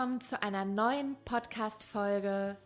willkommen 0.00 0.22
zu 0.22 0.42
einer 0.42 0.64
neuen 0.64 1.14
Podcast-Folge 1.26 2.56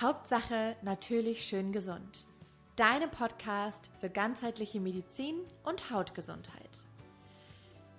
Hauptsache 0.00 0.74
natürlich 0.82 1.44
schön 1.44 1.70
gesund. 1.70 2.26
Deine 2.74 3.06
Podcast 3.06 3.92
für 4.00 4.10
ganzheitliche 4.10 4.80
Medizin 4.80 5.36
und 5.62 5.92
Hautgesundheit. 5.92 6.68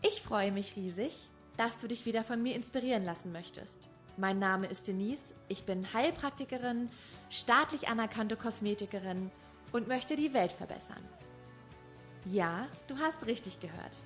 Ich 0.02 0.22
freue 0.22 0.52
mich 0.52 0.75
riesig, 0.75 1.30
dass 1.56 1.78
du 1.78 1.88
dich 1.88 2.06
wieder 2.06 2.25
von 2.25 2.44
mir 2.44 2.53
inspirieren 2.53 3.06
lassen 3.06 3.31
möchtest. 3.31 3.88
Mein 4.17 4.39
Name 4.39 4.67
ist 4.67 4.89
Denise, 4.89 5.36
ich 5.47 5.64
bin 5.64 5.94
Heilpraktikerin, 5.94 6.89
staatlich 7.30 7.88
anerkannte 7.88 8.36
Kosmetikerin 8.36 9.31
und 9.72 9.88
möchte 9.88 10.17
die 10.17 10.34
Welt 10.34 10.52
verbessern. 10.52 11.08
Ja, 12.25 12.67
du 12.89 12.97
hast 13.00 13.25
richtig 13.25 13.62
gehört. 13.62 14.03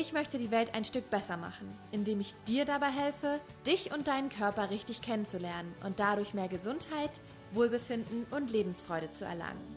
Ich 0.00 0.12
möchte 0.12 0.38
die 0.38 0.52
Welt 0.52 0.74
ein 0.74 0.84
Stück 0.84 1.10
besser 1.10 1.36
machen, 1.36 1.76
indem 1.90 2.20
ich 2.20 2.32
dir 2.46 2.64
dabei 2.64 2.88
helfe, 2.88 3.40
dich 3.66 3.92
und 3.92 4.06
deinen 4.06 4.28
Körper 4.28 4.70
richtig 4.70 5.00
kennenzulernen 5.00 5.74
und 5.84 5.98
dadurch 5.98 6.34
mehr 6.34 6.46
Gesundheit, 6.46 7.20
Wohlbefinden 7.52 8.24
und 8.30 8.52
Lebensfreude 8.52 9.10
zu 9.10 9.24
erlangen. 9.24 9.76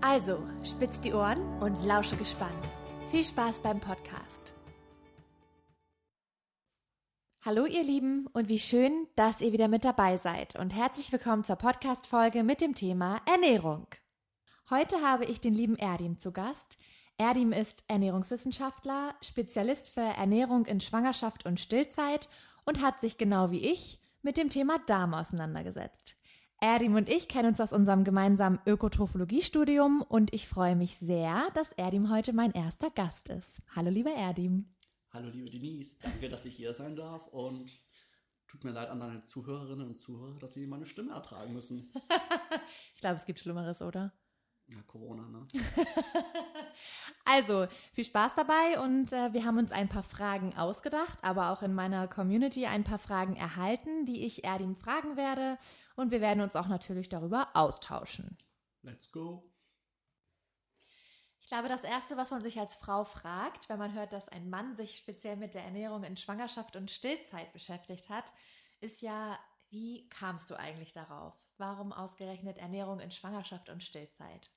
Also, 0.00 0.42
spitz 0.64 1.00
die 1.00 1.12
Ohren 1.12 1.62
und 1.62 1.80
lausche 1.84 2.16
gespannt. 2.16 2.74
Viel 3.12 3.22
Spaß 3.22 3.60
beim 3.60 3.78
Podcast. 3.78 4.52
Hallo 7.44 7.66
ihr 7.66 7.84
Lieben 7.84 8.26
und 8.32 8.48
wie 8.48 8.58
schön, 8.58 9.06
dass 9.14 9.42
ihr 9.42 9.52
wieder 9.52 9.68
mit 9.68 9.84
dabei 9.84 10.16
seid 10.16 10.58
und 10.58 10.70
herzlich 10.70 11.12
willkommen 11.12 11.44
zur 11.44 11.54
Podcast-Folge 11.54 12.42
mit 12.42 12.60
dem 12.60 12.74
Thema 12.74 13.20
Ernährung. 13.26 13.86
Heute 14.70 15.02
habe 15.02 15.24
ich 15.26 15.40
den 15.40 15.54
lieben 15.54 15.76
Erdin 15.76 16.18
zu 16.18 16.32
Gast. 16.32 16.78
Erdim 17.18 17.52
ist 17.52 17.82
Ernährungswissenschaftler, 17.88 19.14
Spezialist 19.22 19.88
für 19.88 20.00
Ernährung 20.00 20.66
in 20.66 20.80
Schwangerschaft 20.80 21.46
und 21.46 21.58
Stillzeit 21.58 22.28
und 22.66 22.82
hat 22.82 23.00
sich 23.00 23.16
genau 23.16 23.50
wie 23.50 23.72
ich 23.72 23.98
mit 24.20 24.36
dem 24.36 24.50
Thema 24.50 24.78
Darm 24.86 25.14
auseinandergesetzt. 25.14 26.20
Erdim 26.60 26.94
und 26.94 27.08
ich 27.08 27.26
kennen 27.26 27.48
uns 27.48 27.60
aus 27.60 27.72
unserem 27.72 28.04
gemeinsamen 28.04 28.58
Ökotrophologiestudium 28.66 30.02
und 30.02 30.34
ich 30.34 30.46
freue 30.46 30.76
mich 30.76 30.98
sehr, 30.98 31.48
dass 31.54 31.72
Erdim 31.72 32.10
heute 32.10 32.34
mein 32.34 32.52
erster 32.52 32.90
Gast 32.90 33.30
ist. 33.30 33.62
Hallo 33.74 33.88
lieber 33.88 34.10
Erdim. 34.10 34.66
Hallo 35.10 35.30
liebe 35.30 35.48
Denise, 35.48 35.96
danke, 36.02 36.28
dass 36.28 36.44
ich 36.44 36.54
hier 36.54 36.74
sein 36.74 36.96
darf 36.96 37.28
und 37.28 37.70
tut 38.46 38.62
mir 38.62 38.72
leid 38.72 38.90
an 38.90 39.00
deine 39.00 39.22
Zuhörerinnen 39.22 39.86
und 39.88 39.98
Zuhörer, 39.98 40.38
dass 40.38 40.52
sie 40.52 40.66
meine 40.66 40.84
Stimme 40.84 41.14
ertragen 41.14 41.54
müssen. 41.54 41.90
ich 42.94 43.00
glaube, 43.00 43.16
es 43.16 43.24
gibt 43.24 43.40
Schlimmeres, 43.40 43.80
oder? 43.80 44.12
Ja, 44.68 44.82
Corona, 44.88 45.28
ne? 45.28 45.42
also, 47.24 47.68
viel 47.92 48.04
Spaß 48.04 48.32
dabei 48.34 48.80
und 48.80 49.12
äh, 49.12 49.32
wir 49.32 49.44
haben 49.44 49.58
uns 49.58 49.70
ein 49.70 49.88
paar 49.88 50.02
Fragen 50.02 50.56
ausgedacht, 50.56 51.18
aber 51.22 51.50
auch 51.50 51.62
in 51.62 51.72
meiner 51.72 52.08
Community 52.08 52.66
ein 52.66 52.82
paar 52.82 52.98
Fragen 52.98 53.36
erhalten, 53.36 54.06
die 54.06 54.24
ich 54.24 54.42
Erdin 54.42 54.74
fragen 54.74 55.16
werde 55.16 55.56
und 55.94 56.10
wir 56.10 56.20
werden 56.20 56.40
uns 56.40 56.56
auch 56.56 56.66
natürlich 56.66 57.08
darüber 57.08 57.50
austauschen. 57.54 58.36
Let's 58.82 59.12
go. 59.12 59.48
Ich 61.46 61.50
glaube, 61.50 61.68
das 61.68 61.84
Erste, 61.84 62.16
was 62.16 62.32
man 62.32 62.40
sich 62.40 62.58
als 62.58 62.74
Frau 62.74 63.04
fragt, 63.04 63.68
wenn 63.68 63.78
man 63.78 63.92
hört, 63.92 64.10
dass 64.10 64.28
ein 64.28 64.50
Mann 64.50 64.74
sich 64.74 64.96
speziell 64.96 65.36
mit 65.36 65.54
der 65.54 65.62
Ernährung 65.62 66.02
in 66.02 66.16
Schwangerschaft 66.16 66.74
und 66.74 66.90
Stillzeit 66.90 67.52
beschäftigt 67.52 68.10
hat, 68.10 68.32
ist 68.80 69.00
ja, 69.00 69.38
wie 69.70 70.08
kamst 70.08 70.50
du 70.50 70.58
eigentlich 70.58 70.92
darauf? 70.92 71.34
Warum 71.56 71.92
ausgerechnet 71.92 72.58
Ernährung 72.58 72.98
in 72.98 73.12
Schwangerschaft 73.12 73.68
und 73.68 73.84
Stillzeit? 73.84 74.50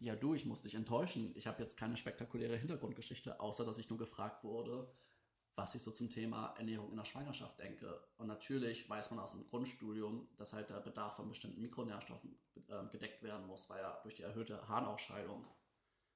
Ja 0.00 0.14
du, 0.16 0.34
ich 0.34 0.44
muss 0.44 0.60
dich 0.60 0.74
enttäuschen. 0.74 1.32
Ich 1.36 1.46
habe 1.46 1.62
jetzt 1.62 1.76
keine 1.76 1.96
spektakuläre 1.96 2.56
Hintergrundgeschichte, 2.56 3.40
außer 3.40 3.64
dass 3.64 3.78
ich 3.78 3.88
nur 3.88 3.98
gefragt 3.98 4.44
wurde, 4.44 4.92
was 5.56 5.74
ich 5.74 5.82
so 5.82 5.90
zum 5.90 6.08
Thema 6.08 6.54
Ernährung 6.56 6.90
in 6.90 6.96
der 6.96 7.04
Schwangerschaft 7.04 7.58
denke. 7.58 8.00
Und 8.16 8.28
natürlich 8.28 8.88
weiß 8.88 9.10
man 9.10 9.18
aus 9.18 9.32
dem 9.32 9.44
Grundstudium, 9.44 10.28
dass 10.36 10.52
halt 10.52 10.70
der 10.70 10.80
Bedarf 10.80 11.16
von 11.16 11.28
bestimmten 11.28 11.60
Mikronährstoffen 11.60 12.38
äh, 12.68 12.86
gedeckt 12.92 13.22
werden 13.24 13.46
muss, 13.46 13.68
weil 13.68 13.82
ja 13.82 13.98
durch 14.02 14.14
die 14.14 14.22
erhöhte 14.22 14.68
Harnausscheidung, 14.68 15.44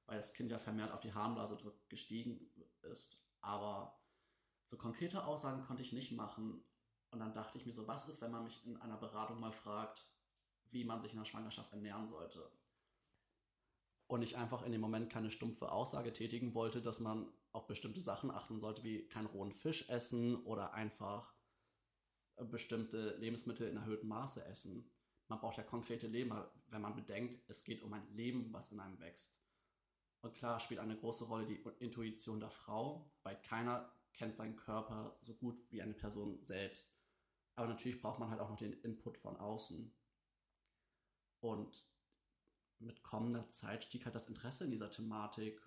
weil 0.05 0.17
das 0.17 0.33
Kind 0.33 0.49
ja 0.49 0.59
vermehrt 0.59 0.93
auf 0.93 1.01
die 1.01 1.13
Harnblase 1.13 1.57
gestiegen 1.89 2.49
ist. 2.83 3.21
Aber 3.41 3.99
so 4.65 4.77
konkrete 4.77 5.25
Aussagen 5.25 5.65
konnte 5.65 5.83
ich 5.83 5.91
nicht 5.91 6.13
machen. 6.13 6.63
Und 7.11 7.19
dann 7.19 7.33
dachte 7.33 7.57
ich 7.57 7.65
mir 7.65 7.73
so, 7.73 7.85
was 7.85 8.07
ist, 8.07 8.21
wenn 8.21 8.31
man 8.31 8.45
mich 8.45 8.65
in 8.65 8.77
einer 8.77 8.97
Beratung 8.97 9.41
mal 9.41 9.51
fragt, 9.51 10.09
wie 10.71 10.85
man 10.85 11.01
sich 11.01 11.11
in 11.11 11.19
der 11.19 11.25
Schwangerschaft 11.25 11.71
ernähren 11.73 12.07
sollte? 12.07 12.49
Und 14.13 14.21
ich 14.21 14.37
einfach 14.37 14.63
in 14.63 14.71
dem 14.71 14.81
Moment 14.81 15.09
keine 15.09 15.31
stumpfe 15.31 15.71
Aussage 15.71 16.13
tätigen 16.13 16.53
wollte, 16.53 16.81
dass 16.81 16.99
man 16.99 17.27
auf 17.51 17.65
bestimmte 17.65 17.99
Sachen 17.99 18.29
achten 18.29 18.59
sollte, 18.59 18.83
wie 18.83 19.07
keinen 19.07 19.25
rohen 19.25 19.51
Fisch 19.51 19.89
essen 19.89 20.43
oder 20.43 20.73
einfach 20.73 21.33
äh, 22.35 22.45
bestimmte 22.45 23.17
Lebensmittel 23.17 23.67
in 23.67 23.77
erhöhtem 23.77 24.09
Maße 24.09 24.45
essen. 24.45 24.91
Man 25.29 25.39
braucht 25.39 25.57
ja 25.57 25.63
konkrete 25.63 26.07
Leben, 26.07 26.31
wenn 26.67 26.81
man 26.81 26.95
bedenkt, 26.95 27.43
es 27.47 27.63
geht 27.63 27.81
um 27.81 27.91
ein 27.93 28.07
Leben, 28.13 28.53
was 28.53 28.71
in 28.71 28.79
einem 28.79 28.99
wächst. 28.99 29.41
Und 30.21 30.35
klar 30.35 30.59
spielt 30.59 30.79
eine 30.79 30.97
große 30.97 31.25
Rolle 31.25 31.47
die 31.47 31.63
Intuition 31.79 32.39
der 32.39 32.51
Frau, 32.51 33.11
weil 33.23 33.41
keiner 33.41 33.91
kennt 34.13 34.35
seinen 34.35 34.55
Körper 34.55 35.17
so 35.21 35.33
gut 35.33 35.59
wie 35.71 35.81
eine 35.81 35.93
Person 35.93 36.43
selbst. 36.43 36.95
Aber 37.55 37.67
natürlich 37.67 37.99
braucht 37.99 38.19
man 38.19 38.29
halt 38.29 38.39
auch 38.39 38.49
noch 38.49 38.57
den 38.57 38.73
Input 38.73 39.17
von 39.17 39.37
außen. 39.37 39.91
Und 41.39 41.92
mit 42.83 43.03
kommender 43.03 43.47
Zeit 43.49 43.83
stieg 43.83 44.05
halt 44.05 44.15
das 44.15 44.29
Interesse 44.29 44.65
in 44.65 44.71
dieser 44.71 44.91
Thematik. 44.91 45.61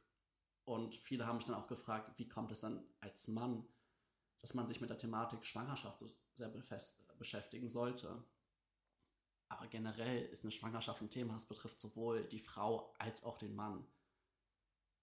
Und 0.64 0.94
viele 0.96 1.26
haben 1.26 1.36
mich 1.36 1.46
dann 1.46 1.54
auch 1.54 1.68
gefragt, 1.68 2.12
wie 2.18 2.28
kommt 2.28 2.50
es 2.50 2.60
dann 2.60 2.84
als 3.00 3.28
Mann, 3.28 3.66
dass 4.40 4.54
man 4.54 4.66
sich 4.66 4.80
mit 4.80 4.90
der 4.90 4.98
Thematik 4.98 5.44
Schwangerschaft 5.44 5.98
so 5.98 6.10
sehr 6.34 6.52
beschäftigen 7.18 7.68
sollte. 7.68 8.24
Aber 9.48 9.68
generell 9.68 10.26
ist 10.26 10.42
eine 10.42 10.50
Schwangerschaft 10.50 11.00
ein 11.00 11.10
Thema, 11.10 11.34
das 11.34 11.46
betrifft 11.46 11.80
sowohl 11.80 12.24
die 12.24 12.40
Frau 12.40 12.94
als 12.98 13.22
auch 13.22 13.38
den 13.38 13.54
Mann. 13.54 13.86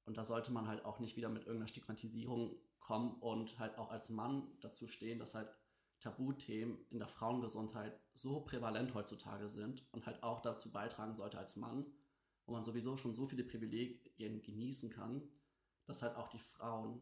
Und 0.05 0.17
da 0.17 0.25
sollte 0.25 0.51
man 0.51 0.67
halt 0.67 0.83
auch 0.83 0.99
nicht 0.99 1.15
wieder 1.15 1.29
mit 1.29 1.43
irgendeiner 1.43 1.69
Stigmatisierung 1.69 2.57
kommen 2.81 3.13
und 3.21 3.57
halt 3.57 3.77
auch 3.77 3.89
als 3.89 4.09
Mann 4.09 4.51
dazu 4.59 4.87
stehen, 4.87 5.17
dass 5.17 5.33
halt 5.33 5.49
Tabuthemen 6.01 6.85
in 6.89 6.99
der 6.99 7.07
Frauengesundheit 7.07 7.97
so 8.13 8.41
prävalent 8.41 8.93
heutzutage 8.93 9.47
sind 9.47 9.85
und 9.93 10.05
halt 10.05 10.21
auch 10.21 10.41
dazu 10.41 10.69
beitragen 10.69 11.15
sollte 11.15 11.37
als 11.37 11.55
Mann, 11.55 11.85
wo 12.45 12.53
man 12.53 12.65
sowieso 12.65 12.97
schon 12.97 13.13
so 13.13 13.27
viele 13.27 13.43
Privilegien 13.43 14.41
genießen 14.41 14.89
kann, 14.89 15.21
dass 15.85 16.01
halt 16.01 16.15
auch 16.15 16.29
die 16.29 16.39
Frauen 16.39 17.01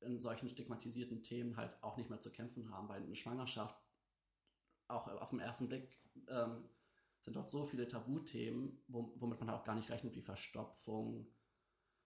in 0.00 0.18
solchen 0.18 0.48
stigmatisierten 0.48 1.22
Themen 1.22 1.56
halt 1.56 1.72
auch 1.82 1.96
nicht 1.96 2.10
mehr 2.10 2.20
zu 2.20 2.30
kämpfen 2.30 2.70
haben, 2.70 2.88
weil 2.88 3.02
eine 3.02 3.16
Schwangerschaft, 3.16 3.80
auch 4.88 5.06
auf 5.08 5.30
den 5.30 5.40
ersten 5.40 5.68
Blick, 5.68 5.88
ähm, 6.28 6.68
sind 7.20 7.36
dort 7.36 7.50
so 7.50 7.66
viele 7.66 7.86
Tabuthemen, 7.86 8.82
womit 8.88 9.38
man 9.38 9.48
halt 9.48 9.60
auch 9.60 9.64
gar 9.64 9.76
nicht 9.76 9.90
rechnet, 9.90 10.16
wie 10.16 10.22
Verstopfung, 10.22 11.32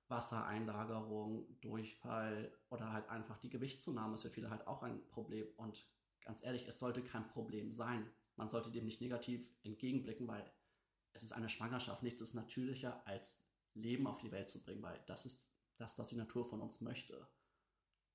Wassereinlagerung, 0.09 1.59
Durchfall 1.61 2.53
oder 2.69 2.93
halt 2.93 3.09
einfach 3.09 3.39
die 3.39 3.49
Gewichtszunahme 3.49 4.15
ist 4.15 4.23
für 4.23 4.31
viele 4.31 4.51
halt 4.51 4.67
auch 4.67 4.83
ein 4.83 5.05
Problem. 5.09 5.47
Und 5.57 5.89
ganz 6.21 6.45
ehrlich, 6.45 6.67
es 6.69 6.79
sollte 6.79 7.03
kein 7.03 7.27
Problem 7.29 7.73
sein. 7.73 8.09
Man 8.37 8.51
sollte 8.51 8.71
dem 8.71 8.85
nicht 8.85 9.01
negativ 9.01 9.49
entgegenblicken, 9.65 10.29
weil 10.29 10.45
es 11.17 11.23
ist 11.23 11.33
eine 11.33 11.49
Schwangerschaft. 11.49 12.03
Nichts 12.03 12.21
ist 12.21 12.35
natürlicher, 12.35 13.07
als 13.07 13.43
Leben 13.75 14.07
auf 14.07 14.19
die 14.19 14.31
Welt 14.33 14.49
zu 14.49 14.63
bringen, 14.63 14.83
weil 14.83 15.03
das 15.07 15.27
ist 15.27 15.47
das, 15.79 15.99
was 15.99 16.09
die 16.09 16.17
Natur 16.17 16.47
von 16.49 16.61
uns 16.61 16.81
möchte 16.81 17.29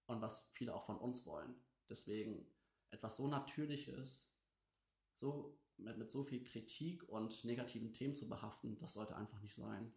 und 0.08 0.22
was 0.22 0.50
viele 0.54 0.74
auch 0.74 0.86
von 0.86 0.98
uns 0.98 1.26
wollen. 1.26 1.56
Deswegen 1.90 2.46
etwas 2.92 3.18
so 3.18 3.28
Natürliches, 3.28 4.34
so 5.16 5.60
mit, 5.78 5.98
mit 5.98 6.12
so 6.12 6.24
viel 6.24 6.44
Kritik 6.44 7.08
und 7.10 7.44
negativen 7.44 7.94
Themen 7.94 8.16
zu 8.16 8.28
behaften, 8.28 8.78
das 8.78 8.94
sollte 8.94 9.16
einfach 9.16 9.42
nicht 9.42 9.56
sein. 9.56 9.94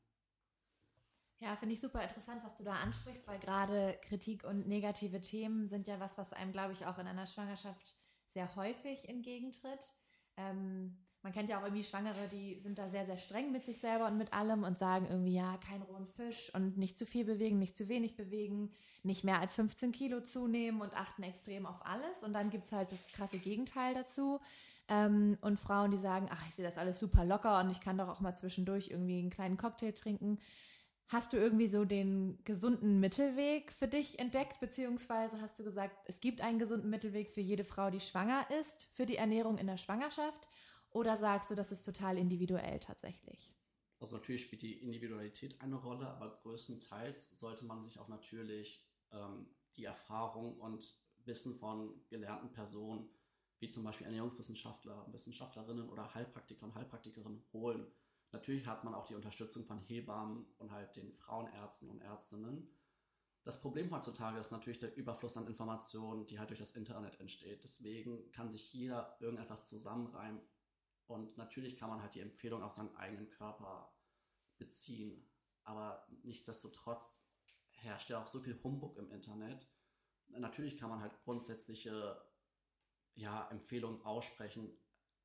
Ja, 1.40 1.56
finde 1.56 1.74
ich 1.74 1.80
super 1.80 2.02
interessant, 2.02 2.42
was 2.44 2.56
du 2.56 2.64
da 2.64 2.74
ansprichst, 2.74 3.26
weil 3.26 3.38
gerade 3.38 3.98
Kritik 4.02 4.44
und 4.44 4.66
negative 4.66 5.20
Themen 5.20 5.68
sind 5.68 5.86
ja 5.86 6.00
was, 6.00 6.16
was 6.16 6.32
einem, 6.32 6.52
glaube 6.52 6.72
ich, 6.72 6.86
auch 6.86 6.98
in 6.98 7.06
einer 7.06 7.26
Schwangerschaft 7.26 7.98
sehr 8.30 8.54
häufig 8.56 9.08
entgegentritt. 9.08 9.92
Ähm, 10.36 11.04
man 11.24 11.32
kennt 11.32 11.48
ja 11.48 11.58
auch 11.58 11.64
irgendwie 11.64 11.82
Schwangere, 11.82 12.28
die 12.30 12.60
sind 12.62 12.78
da 12.78 12.90
sehr, 12.90 13.06
sehr 13.06 13.16
streng 13.16 13.50
mit 13.50 13.64
sich 13.64 13.78
selber 13.78 14.06
und 14.06 14.18
mit 14.18 14.34
allem 14.34 14.62
und 14.62 14.76
sagen 14.76 15.06
irgendwie, 15.08 15.34
ja, 15.34 15.56
kein 15.66 15.80
rohen 15.80 16.06
Fisch 16.06 16.54
und 16.54 16.76
nicht 16.76 16.98
zu 16.98 17.06
viel 17.06 17.24
bewegen, 17.24 17.58
nicht 17.58 17.78
zu 17.78 17.88
wenig 17.88 18.14
bewegen, 18.14 18.70
nicht 19.02 19.24
mehr 19.24 19.40
als 19.40 19.54
15 19.54 19.90
Kilo 19.90 20.20
zunehmen 20.20 20.82
und 20.82 20.94
achten 20.94 21.22
extrem 21.22 21.64
auf 21.64 21.84
alles. 21.86 22.22
Und 22.22 22.34
dann 22.34 22.50
gibt 22.50 22.66
es 22.66 22.72
halt 22.72 22.92
das 22.92 23.06
krasse 23.06 23.38
Gegenteil 23.38 23.94
dazu. 23.94 24.38
Ähm, 24.86 25.38
und 25.40 25.58
Frauen, 25.58 25.90
die 25.90 25.96
sagen, 25.96 26.28
ach, 26.30 26.46
ich 26.46 26.56
sehe 26.56 26.64
das 26.64 26.76
alles 26.76 27.00
super 27.00 27.24
locker 27.24 27.58
und 27.60 27.70
ich 27.70 27.80
kann 27.80 27.96
doch 27.96 28.08
auch 28.08 28.20
mal 28.20 28.34
zwischendurch 28.34 28.90
irgendwie 28.90 29.18
einen 29.18 29.30
kleinen 29.30 29.56
Cocktail 29.56 29.92
trinken. 29.92 30.38
Hast 31.08 31.32
du 31.32 31.38
irgendwie 31.38 31.68
so 31.68 31.86
den 31.86 32.38
gesunden 32.44 33.00
Mittelweg 33.00 33.72
für 33.72 33.88
dich 33.88 34.18
entdeckt, 34.18 34.60
beziehungsweise 34.60 35.40
hast 35.40 35.58
du 35.58 35.64
gesagt, 35.64 35.96
es 36.04 36.20
gibt 36.20 36.42
einen 36.42 36.58
gesunden 36.58 36.90
Mittelweg 36.90 37.30
für 37.30 37.40
jede 37.40 37.64
Frau, 37.64 37.88
die 37.88 38.00
schwanger 38.00 38.46
ist, 38.60 38.90
für 38.92 39.06
die 39.06 39.16
Ernährung 39.16 39.56
in 39.56 39.66
der 39.66 39.78
Schwangerschaft? 39.78 40.48
Oder 40.94 41.18
sagst 41.18 41.50
du, 41.50 41.56
das 41.56 41.72
ist 41.72 41.82
total 41.82 42.16
individuell 42.16 42.78
tatsächlich? 42.78 43.52
Also 43.98 44.16
natürlich 44.16 44.42
spielt 44.42 44.62
die 44.62 44.80
Individualität 44.80 45.60
eine 45.60 45.74
Rolle, 45.74 46.06
aber 46.06 46.36
größtenteils 46.42 47.36
sollte 47.36 47.64
man 47.64 47.82
sich 47.82 47.98
auch 47.98 48.06
natürlich 48.06 48.86
ähm, 49.10 49.48
die 49.76 49.84
Erfahrung 49.84 50.60
und 50.60 50.96
Wissen 51.24 51.58
von 51.58 52.00
gelernten 52.08 52.52
Personen, 52.52 53.08
wie 53.58 53.70
zum 53.70 53.82
Beispiel 53.82 54.06
Ernährungswissenschaftler, 54.06 55.12
Wissenschaftlerinnen 55.12 55.88
oder 55.88 56.14
Heilpraktiker 56.14 56.66
und 56.66 56.76
Heilpraktikerinnen 56.76 57.42
holen. 57.52 57.86
Natürlich 58.30 58.66
hat 58.66 58.84
man 58.84 58.94
auch 58.94 59.06
die 59.06 59.16
Unterstützung 59.16 59.64
von 59.64 59.80
Hebammen 59.80 60.46
und 60.58 60.70
halt 60.70 60.94
den 60.94 61.12
Frauenärzten 61.14 61.90
und 61.90 62.02
Ärztinnen. 62.02 62.68
Das 63.42 63.60
Problem 63.60 63.90
heutzutage 63.90 64.38
ist 64.38 64.52
natürlich 64.52 64.78
der 64.78 64.96
Überfluss 64.96 65.36
an 65.36 65.48
Informationen, 65.48 66.26
die 66.26 66.38
halt 66.38 66.50
durch 66.50 66.60
das 66.60 66.76
Internet 66.76 67.18
entsteht. 67.18 67.64
Deswegen 67.64 68.30
kann 68.30 68.48
sich 68.48 68.72
jeder 68.72 69.16
irgendetwas 69.20 69.64
zusammenreimen 69.66 70.40
und 71.06 71.36
natürlich 71.36 71.76
kann 71.76 71.90
man 71.90 72.02
halt 72.02 72.14
die 72.14 72.20
Empfehlung 72.20 72.62
auf 72.62 72.72
seinen 72.72 72.94
eigenen 72.96 73.28
Körper 73.28 73.94
beziehen. 74.58 75.28
Aber 75.64 76.06
nichtsdestotrotz 76.22 77.12
herrscht 77.72 78.10
ja 78.10 78.22
auch 78.22 78.26
so 78.26 78.40
viel 78.40 78.60
Humbug 78.62 78.96
im 78.98 79.10
Internet. 79.10 79.68
Natürlich 80.28 80.76
kann 80.76 80.90
man 80.90 81.00
halt 81.00 81.16
grundsätzliche 81.24 82.20
ja, 83.14 83.48
Empfehlungen 83.50 84.02
aussprechen. 84.02 84.76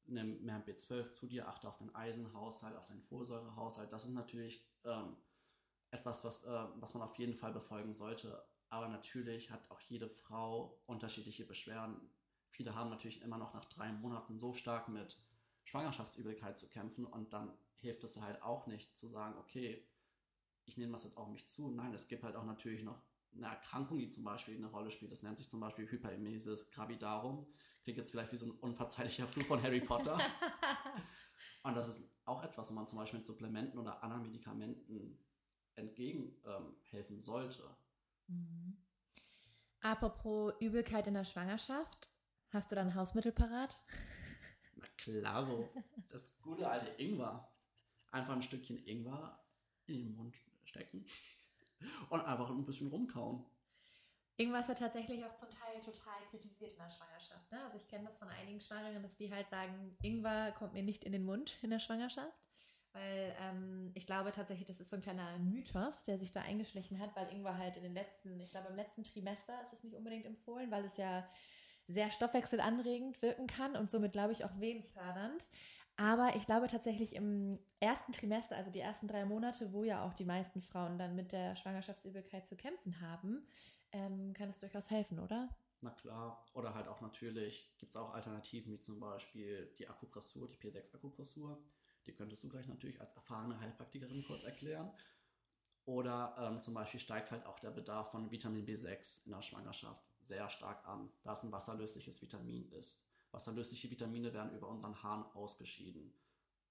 Nimm 0.05 0.43
mehr 0.43 0.65
B12 0.65 1.11
zu 1.11 1.27
dir, 1.27 1.47
achte 1.47 1.67
auf 1.67 1.77
deinen 1.77 1.95
Eisenhaushalt, 1.95 2.75
auf 2.75 2.87
deinen 2.87 3.03
Folsäurehaushalt. 3.03 3.93
Das 3.93 4.05
ist 4.05 4.13
natürlich 4.13 4.67
ähm, 4.83 5.17
etwas, 5.91 6.23
was, 6.23 6.43
äh, 6.43 6.65
was 6.75 6.93
man 6.93 7.03
auf 7.03 7.15
jeden 7.17 7.35
Fall 7.35 7.53
befolgen 7.53 7.93
sollte. 7.93 8.43
Aber 8.69 8.87
natürlich 8.87 9.51
hat 9.51 9.69
auch 9.71 9.79
jede 9.81 10.09
Frau 10.09 10.81
unterschiedliche 10.85 11.45
Beschwerden. 11.45 12.09
Viele 12.49 12.75
haben 12.75 12.89
natürlich 12.89 13.21
immer 13.21 13.37
noch 13.37 13.53
nach 13.53 13.65
drei 13.65 13.91
Monaten 13.91 14.39
so 14.39 14.53
stark 14.53 14.89
mit 14.89 15.17
Schwangerschaftsübelkeit 15.69 16.57
zu 16.57 16.67
kämpfen 16.67 17.05
und 17.05 17.31
dann 17.33 17.51
hilft 17.75 18.03
es 18.03 18.19
halt 18.19 18.41
auch 18.41 18.65
nicht 18.67 18.97
zu 18.97 19.07
sagen, 19.07 19.37
okay, 19.37 19.87
ich 20.65 20.77
nehme 20.77 20.91
das 20.91 21.03
jetzt 21.03 21.17
auch 21.17 21.29
mich 21.29 21.47
zu. 21.47 21.69
Nein, 21.69 21.93
es 21.93 22.07
gibt 22.07 22.23
halt 22.23 22.35
auch 22.35 22.43
natürlich 22.43 22.83
noch 22.83 23.01
eine 23.35 23.47
Erkrankung, 23.47 23.99
die 23.99 24.09
zum 24.09 24.23
Beispiel 24.23 24.55
eine 24.55 24.67
Rolle 24.67 24.89
spielt. 24.89 25.11
Das 25.11 25.21
nennt 25.21 25.37
sich 25.37 25.49
zum 25.49 25.59
Beispiel 25.59 25.89
Hyperemesis 25.89 26.71
gravidarum. 26.71 27.47
Klingt 27.83 27.97
jetzt 27.97 28.11
vielleicht 28.11 28.31
wie 28.31 28.37
so 28.37 28.47
ein 28.47 28.51
unverzeihlicher 28.51 29.27
Fluch 29.27 29.45
von 29.45 29.61
Harry 29.61 29.81
Potter. 29.81 30.17
und 31.63 31.75
das 31.75 31.87
ist 31.87 32.03
auch 32.25 32.43
etwas, 32.43 32.69
wo 32.71 32.73
man 32.73 32.87
zum 32.87 32.97
Beispiel 32.97 33.19
mit 33.19 33.27
Supplementen 33.27 33.79
oder 33.79 34.03
anderen 34.03 34.23
Medikamenten 34.23 35.19
entgegenhelfen 35.75 37.15
ähm, 37.15 37.19
sollte. 37.19 37.63
Mhm. 38.27 38.77
Apropos 39.81 40.53
Übelkeit 40.59 41.07
in 41.07 41.13
der 41.13 41.25
Schwangerschaft, 41.25 42.09
hast 42.49 42.71
du 42.71 42.75
dann 42.75 42.95
Hausmittel 42.95 43.31
parat? 43.31 43.81
Na 44.79 44.87
klaro, 44.97 45.67
das 46.09 46.39
gute 46.41 46.69
alte 46.69 46.89
Ingwer. 47.01 47.47
Einfach 48.11 48.33
ein 48.33 48.41
Stückchen 48.41 48.85
Ingwer 48.85 49.39
in 49.85 49.95
den 49.95 50.15
Mund 50.15 50.35
stecken 50.65 51.05
und 52.09 52.21
einfach 52.21 52.49
ein 52.49 52.65
bisschen 52.65 52.87
rumkauen. 52.87 53.45
Ingwer 54.37 54.61
ist 54.61 54.69
ja 54.69 54.75
tatsächlich 54.75 55.23
auch 55.25 55.35
zum 55.35 55.49
Teil 55.49 55.81
total 55.83 56.21
kritisiert 56.29 56.71
in 56.71 56.77
der 56.77 56.89
Schwangerschaft. 56.89 57.51
Ne? 57.51 57.61
Also 57.61 57.77
ich 57.77 57.87
kenne 57.87 58.05
das 58.05 58.17
von 58.17 58.29
einigen 58.29 58.61
Schwangeren, 58.61 59.03
dass 59.03 59.17
die 59.17 59.31
halt 59.31 59.49
sagen, 59.49 59.97
Ingwer 60.01 60.53
kommt 60.53 60.73
mir 60.73 60.83
nicht 60.83 61.03
in 61.03 61.11
den 61.11 61.25
Mund 61.25 61.57
in 61.61 61.71
der 61.71 61.79
Schwangerschaft. 61.79 62.47
Weil 62.93 63.35
ähm, 63.41 63.91
ich 63.93 64.05
glaube 64.07 64.31
tatsächlich, 64.31 64.65
das 64.65 64.79
ist 64.79 64.89
so 64.89 64.95
ein 64.95 65.01
kleiner 65.01 65.37
Mythos, 65.39 66.03
der 66.05 66.17
sich 66.17 66.31
da 66.31 66.41
eingeschlichen 66.41 66.99
hat, 66.99 67.15
weil 67.15 67.29
Ingwer 67.29 67.57
halt 67.57 67.75
in 67.77 67.83
den 67.83 67.93
letzten, 67.93 68.39
ich 68.39 68.49
glaube 68.49 68.69
im 68.69 68.75
letzten 68.75 69.03
Trimester 69.03 69.61
ist 69.61 69.73
es 69.73 69.83
nicht 69.83 69.95
unbedingt 69.95 70.25
empfohlen, 70.25 70.71
weil 70.71 70.85
es 70.85 70.97
ja 70.97 71.29
sehr 71.89 72.11
stoffwechselanregend 72.11 73.21
wirken 73.21 73.47
kann 73.47 73.75
und 73.75 73.89
somit, 73.89 74.13
glaube 74.13 74.31
ich, 74.31 74.45
auch 74.45 74.59
wehenfördernd. 74.59 75.43
Aber 75.97 76.35
ich 76.35 76.45
glaube 76.45 76.67
tatsächlich 76.67 77.13
im 77.13 77.59
ersten 77.81 78.13
Trimester, 78.13 78.55
also 78.55 78.71
die 78.71 78.79
ersten 78.79 79.07
drei 79.07 79.25
Monate, 79.25 79.73
wo 79.73 79.83
ja 79.83 80.05
auch 80.05 80.13
die 80.13 80.23
meisten 80.23 80.61
Frauen 80.61 80.97
dann 80.97 81.15
mit 81.15 81.33
der 81.33 81.57
Schwangerschaftsübelkeit 81.57 82.47
zu 82.47 82.55
kämpfen 82.55 83.01
haben, 83.01 83.45
ähm, 83.91 84.33
kann 84.33 84.49
es 84.49 84.59
durchaus 84.59 84.89
helfen, 84.89 85.19
oder? 85.19 85.49
Na 85.81 85.89
klar. 85.89 86.45
Oder 86.53 86.73
halt 86.73 86.87
auch 86.87 87.01
natürlich 87.01 87.75
gibt 87.77 87.91
es 87.91 87.97
auch 87.97 88.13
Alternativen, 88.13 88.71
wie 88.71 88.79
zum 88.79 88.99
Beispiel 88.99 89.73
die 89.77 89.89
Akupressur, 89.89 90.47
die 90.47 90.57
P6-Akupressur. 90.57 91.61
Die 92.05 92.13
könntest 92.13 92.43
du 92.43 92.49
gleich 92.49 92.67
natürlich 92.67 93.01
als 93.01 93.13
erfahrene 93.15 93.59
Heilpraktikerin 93.59 94.23
kurz 94.23 94.45
erklären. 94.45 94.91
Oder 95.85 96.35
ähm, 96.39 96.61
zum 96.61 96.75
Beispiel 96.75 96.99
steigt 96.99 97.31
halt 97.31 97.45
auch 97.45 97.59
der 97.59 97.71
Bedarf 97.71 98.11
von 98.11 98.29
Vitamin 98.31 98.65
B6 98.65 99.25
in 99.25 99.31
der 99.31 99.41
Schwangerschaft 99.41 100.08
sehr 100.21 100.49
stark 100.49 100.87
an, 100.87 101.11
da 101.23 101.33
es 101.33 101.43
ein 101.43 101.51
wasserlösliches 101.51 102.21
Vitamin 102.21 102.71
ist. 102.71 103.05
Wasserlösliche 103.31 103.89
Vitamine 103.89 104.33
werden 104.33 104.55
über 104.55 104.67
unseren 104.67 105.01
Harn 105.03 105.23
ausgeschieden. 105.33 106.13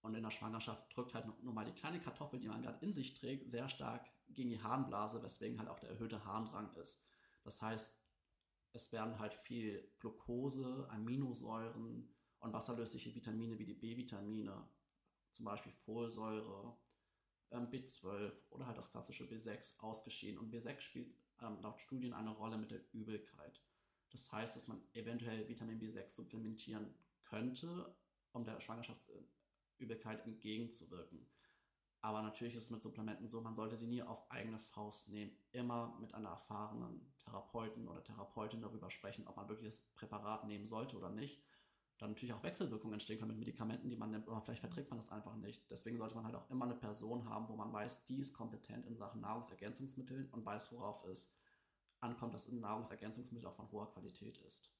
Und 0.00 0.14
in 0.14 0.22
der 0.22 0.30
Schwangerschaft 0.30 0.94
drückt 0.94 1.14
halt 1.14 1.26
nur 1.42 1.52
mal 1.52 1.64
die 1.64 1.72
kleine 1.72 2.00
Kartoffel, 2.00 2.38
die 2.40 2.48
man 2.48 2.62
gerade 2.62 2.84
in 2.84 2.92
sich 2.92 3.14
trägt, 3.14 3.50
sehr 3.50 3.68
stark 3.68 4.08
gegen 4.28 4.50
die 4.50 4.62
Harnblase, 4.62 5.22
weswegen 5.22 5.58
halt 5.58 5.68
auch 5.68 5.80
der 5.80 5.90
erhöhte 5.90 6.24
Harndrang 6.24 6.74
ist. 6.76 7.04
Das 7.42 7.60
heißt, 7.62 8.00
es 8.72 8.92
werden 8.92 9.18
halt 9.18 9.34
viel 9.34 9.90
Glucose, 9.98 10.86
Aminosäuren 10.90 12.14
und 12.40 12.52
wasserlösliche 12.52 13.14
Vitamine 13.14 13.58
wie 13.58 13.64
die 13.64 13.74
B-Vitamine, 13.74 14.68
zum 15.32 15.44
Beispiel 15.44 15.72
Folsäure, 15.72 16.76
ähm, 17.50 17.68
B12 17.70 18.32
oder 18.50 18.66
halt 18.66 18.78
das 18.78 18.90
klassische 18.90 19.24
B6 19.24 19.80
ausgeschieden. 19.80 20.38
Und 20.38 20.52
B6 20.52 20.80
spielt 20.80 21.14
ähm, 21.42 21.60
laut 21.60 21.80
Studien 21.80 22.12
eine 22.12 22.30
Rolle 22.30 22.58
mit 22.58 22.70
der 22.70 22.80
Übelkeit. 22.92 23.60
Das 24.10 24.30
heißt, 24.32 24.56
dass 24.56 24.68
man 24.68 24.80
eventuell 24.94 25.48
Vitamin 25.48 25.80
B6 25.80 26.08
supplementieren 26.08 26.94
könnte, 27.24 27.94
um 28.32 28.44
der 28.44 28.60
Schwangerschaftsübelkeit 28.60 30.24
entgegenzuwirken. 30.24 31.26
Aber 32.00 32.22
natürlich 32.22 32.54
ist 32.54 32.64
es 32.64 32.70
mit 32.70 32.80
Supplementen 32.80 33.26
so, 33.26 33.40
man 33.40 33.56
sollte 33.56 33.76
sie 33.76 33.88
nie 33.88 34.02
auf 34.02 34.30
eigene 34.30 34.58
Faust 34.58 35.08
nehmen. 35.08 35.36
Immer 35.50 35.96
mit 36.00 36.14
einer 36.14 36.28
erfahrenen 36.28 37.12
Therapeuten 37.18 37.88
oder 37.88 38.04
Therapeutin 38.04 38.60
darüber 38.60 38.88
sprechen, 38.88 39.26
ob 39.26 39.36
man 39.36 39.48
wirklich 39.48 39.68
das 39.68 39.82
Präparat 39.94 40.44
nehmen 40.44 40.66
sollte 40.66 40.96
oder 40.96 41.10
nicht. 41.10 41.42
Dann 41.98 42.10
natürlich 42.10 42.32
auch 42.32 42.42
Wechselwirkungen 42.44 42.94
entstehen 42.94 43.18
können 43.18 43.32
mit 43.32 43.40
Medikamenten, 43.40 43.90
die 43.90 43.96
man 43.96 44.10
nimmt, 44.10 44.28
oder 44.28 44.40
vielleicht 44.40 44.60
verträgt 44.60 44.88
man 44.90 44.98
das 44.98 45.10
einfach 45.10 45.34
nicht. 45.34 45.68
Deswegen 45.68 45.98
sollte 45.98 46.14
man 46.14 46.24
halt 46.24 46.36
auch 46.36 46.48
immer 46.48 46.64
eine 46.64 46.76
Person 46.76 47.28
haben, 47.28 47.48
wo 47.48 47.56
man 47.56 47.72
weiß, 47.72 48.04
die 48.04 48.20
ist 48.20 48.34
kompetent 48.34 48.86
in 48.86 48.96
Sachen 48.96 49.20
Nahrungsergänzungsmitteln 49.20 50.28
und 50.30 50.46
weiß, 50.46 50.72
worauf 50.72 51.04
es 51.06 51.34
ankommt, 52.00 52.34
dass 52.34 52.48
ein 52.48 52.60
Nahrungsergänzungsmittel 52.60 53.48
auch 53.48 53.56
von 53.56 53.70
hoher 53.72 53.90
Qualität 53.92 54.38
ist. 54.38 54.70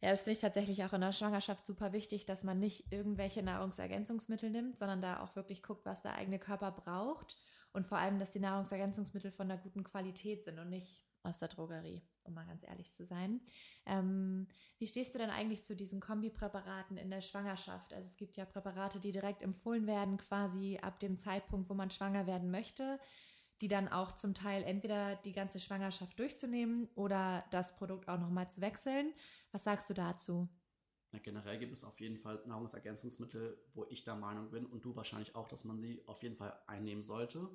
Ja, 0.00 0.10
das 0.10 0.22
finde 0.22 0.32
ich 0.32 0.40
tatsächlich 0.40 0.82
auch 0.82 0.94
in 0.94 1.02
der 1.02 1.12
Schwangerschaft 1.12 1.64
super 1.64 1.92
wichtig, 1.92 2.26
dass 2.26 2.42
man 2.42 2.58
nicht 2.58 2.90
irgendwelche 2.90 3.42
Nahrungsergänzungsmittel 3.42 4.50
nimmt, 4.50 4.76
sondern 4.76 5.00
da 5.00 5.22
auch 5.22 5.36
wirklich 5.36 5.62
guckt, 5.62 5.86
was 5.86 6.02
der 6.02 6.16
eigene 6.16 6.40
Körper 6.40 6.72
braucht 6.72 7.36
und 7.72 7.86
vor 7.86 7.98
allem, 7.98 8.18
dass 8.18 8.32
die 8.32 8.40
Nahrungsergänzungsmittel 8.40 9.30
von 9.30 9.50
einer 9.50 9.60
guten 9.60 9.84
Qualität 9.84 10.44
sind 10.44 10.58
und 10.58 10.70
nicht 10.70 11.06
aus 11.22 11.38
der 11.38 11.48
Drogerie, 11.48 12.02
um 12.24 12.34
mal 12.34 12.46
ganz 12.46 12.62
ehrlich 12.62 12.92
zu 12.92 13.04
sein. 13.04 13.40
Ähm, 13.86 14.48
wie 14.78 14.86
stehst 14.86 15.14
du 15.14 15.18
denn 15.18 15.30
eigentlich 15.30 15.64
zu 15.64 15.76
diesen 15.76 16.00
Kombipräparaten 16.00 16.96
in 16.96 17.10
der 17.10 17.20
Schwangerschaft? 17.20 17.92
Also 17.92 18.06
es 18.06 18.16
gibt 18.16 18.36
ja 18.36 18.44
Präparate, 18.44 19.00
die 19.00 19.12
direkt 19.12 19.42
empfohlen 19.42 19.86
werden, 19.86 20.18
quasi 20.18 20.78
ab 20.82 21.00
dem 21.00 21.16
Zeitpunkt, 21.16 21.68
wo 21.70 21.74
man 21.74 21.90
schwanger 21.90 22.26
werden 22.26 22.50
möchte 22.50 22.98
die 23.62 23.68
dann 23.68 23.88
auch 23.88 24.16
zum 24.16 24.34
Teil 24.34 24.64
entweder 24.64 25.14
die 25.14 25.32
ganze 25.32 25.60
Schwangerschaft 25.60 26.18
durchzunehmen 26.18 26.88
oder 26.96 27.44
das 27.52 27.76
Produkt 27.76 28.08
auch 28.08 28.18
nochmal 28.18 28.50
zu 28.50 28.60
wechseln. 28.60 29.14
Was 29.52 29.62
sagst 29.62 29.88
du 29.88 29.94
dazu? 29.94 30.48
Ja, 31.12 31.20
generell 31.20 31.58
gibt 31.58 31.72
es 31.72 31.84
auf 31.84 32.00
jeden 32.00 32.18
Fall 32.18 32.42
Nahrungsergänzungsmittel, 32.46 33.56
wo 33.74 33.84
ich 33.88 34.02
der 34.02 34.16
Meinung 34.16 34.50
bin 34.50 34.66
und 34.66 34.84
du 34.84 34.96
wahrscheinlich 34.96 35.36
auch, 35.36 35.46
dass 35.46 35.62
man 35.64 35.78
sie 35.78 36.02
auf 36.08 36.22
jeden 36.24 36.36
Fall 36.36 36.60
einnehmen 36.66 37.04
sollte. 37.04 37.48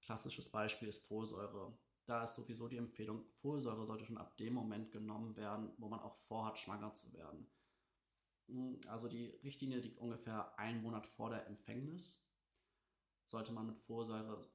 Klassisches 0.00 0.48
Beispiel 0.48 0.88
ist 0.88 1.04
Folsäure. 1.08 1.76
Da 2.06 2.22
ist 2.22 2.34
sowieso 2.34 2.68
die 2.68 2.76
Empfehlung, 2.76 3.24
Folsäure 3.40 3.84
sollte 3.86 4.04
schon 4.04 4.18
ab 4.18 4.36
dem 4.36 4.54
Moment 4.54 4.92
genommen 4.92 5.36
werden, 5.36 5.72
wo 5.78 5.88
man 5.88 6.00
auch 6.00 6.14
vorhat, 6.28 6.58
schwanger 6.58 6.94
zu 6.94 7.12
werden. 7.12 7.46
Hm, 8.48 8.80
also 8.88 9.08
die 9.08 9.26
Richtlinie 9.42 9.78
liegt 9.78 9.98
ungefähr 9.98 10.58
einen 10.58 10.82
Monat 10.82 11.06
vor 11.06 11.30
der 11.30 11.46
Empfängnis. 11.46 12.24
Sollte 13.24 13.52
man 13.52 13.66
mit 13.66 13.78
Folsäure 13.80 14.48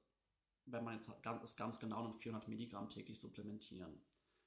wenn 0.65 0.84
man 0.84 0.96
jetzt 0.96 1.12
es 1.43 1.55
ganz 1.55 1.79
genau 1.79 2.03
nimmt, 2.03 2.22
400 2.22 2.48
Milligramm 2.48 2.89
täglich 2.89 3.20
supplementieren. 3.20 4.01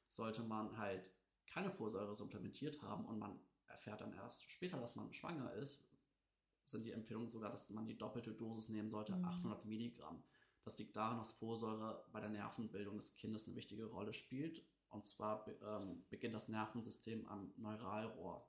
Sollte 0.08 0.42
man 0.42 0.76
halt 0.78 1.10
keine 1.46 1.70
Folsäure 1.70 2.14
supplementiert 2.14 2.82
haben 2.82 3.04
und 3.04 3.18
man 3.18 3.38
erfährt 3.66 4.00
dann 4.00 4.12
erst 4.12 4.48
später, 4.50 4.78
dass 4.78 4.96
man 4.96 5.12
schwanger 5.12 5.52
ist, 5.54 5.84
sind 6.64 6.84
die 6.84 6.92
Empfehlungen 6.92 7.28
sogar, 7.28 7.50
dass 7.50 7.68
man 7.70 7.86
die 7.86 7.98
doppelte 7.98 8.32
Dosis 8.32 8.68
nehmen 8.68 8.90
sollte, 8.90 9.14
mhm. 9.14 9.24
800 9.24 9.64
Milligramm. 9.66 10.22
Das 10.64 10.78
liegt 10.78 10.96
daran, 10.96 11.18
dass 11.18 11.32
Folsäure 11.32 12.04
bei 12.12 12.20
der 12.20 12.30
Nervenbildung 12.30 12.96
des 12.96 13.14
Kindes 13.14 13.46
eine 13.46 13.56
wichtige 13.56 13.84
Rolle 13.86 14.12
spielt. 14.12 14.64
Und 14.88 15.04
zwar 15.04 15.46
ähm, 15.62 16.04
beginnt 16.08 16.34
das 16.34 16.48
Nervensystem 16.48 17.26
am 17.28 17.52
Neuralrohr. 17.56 18.48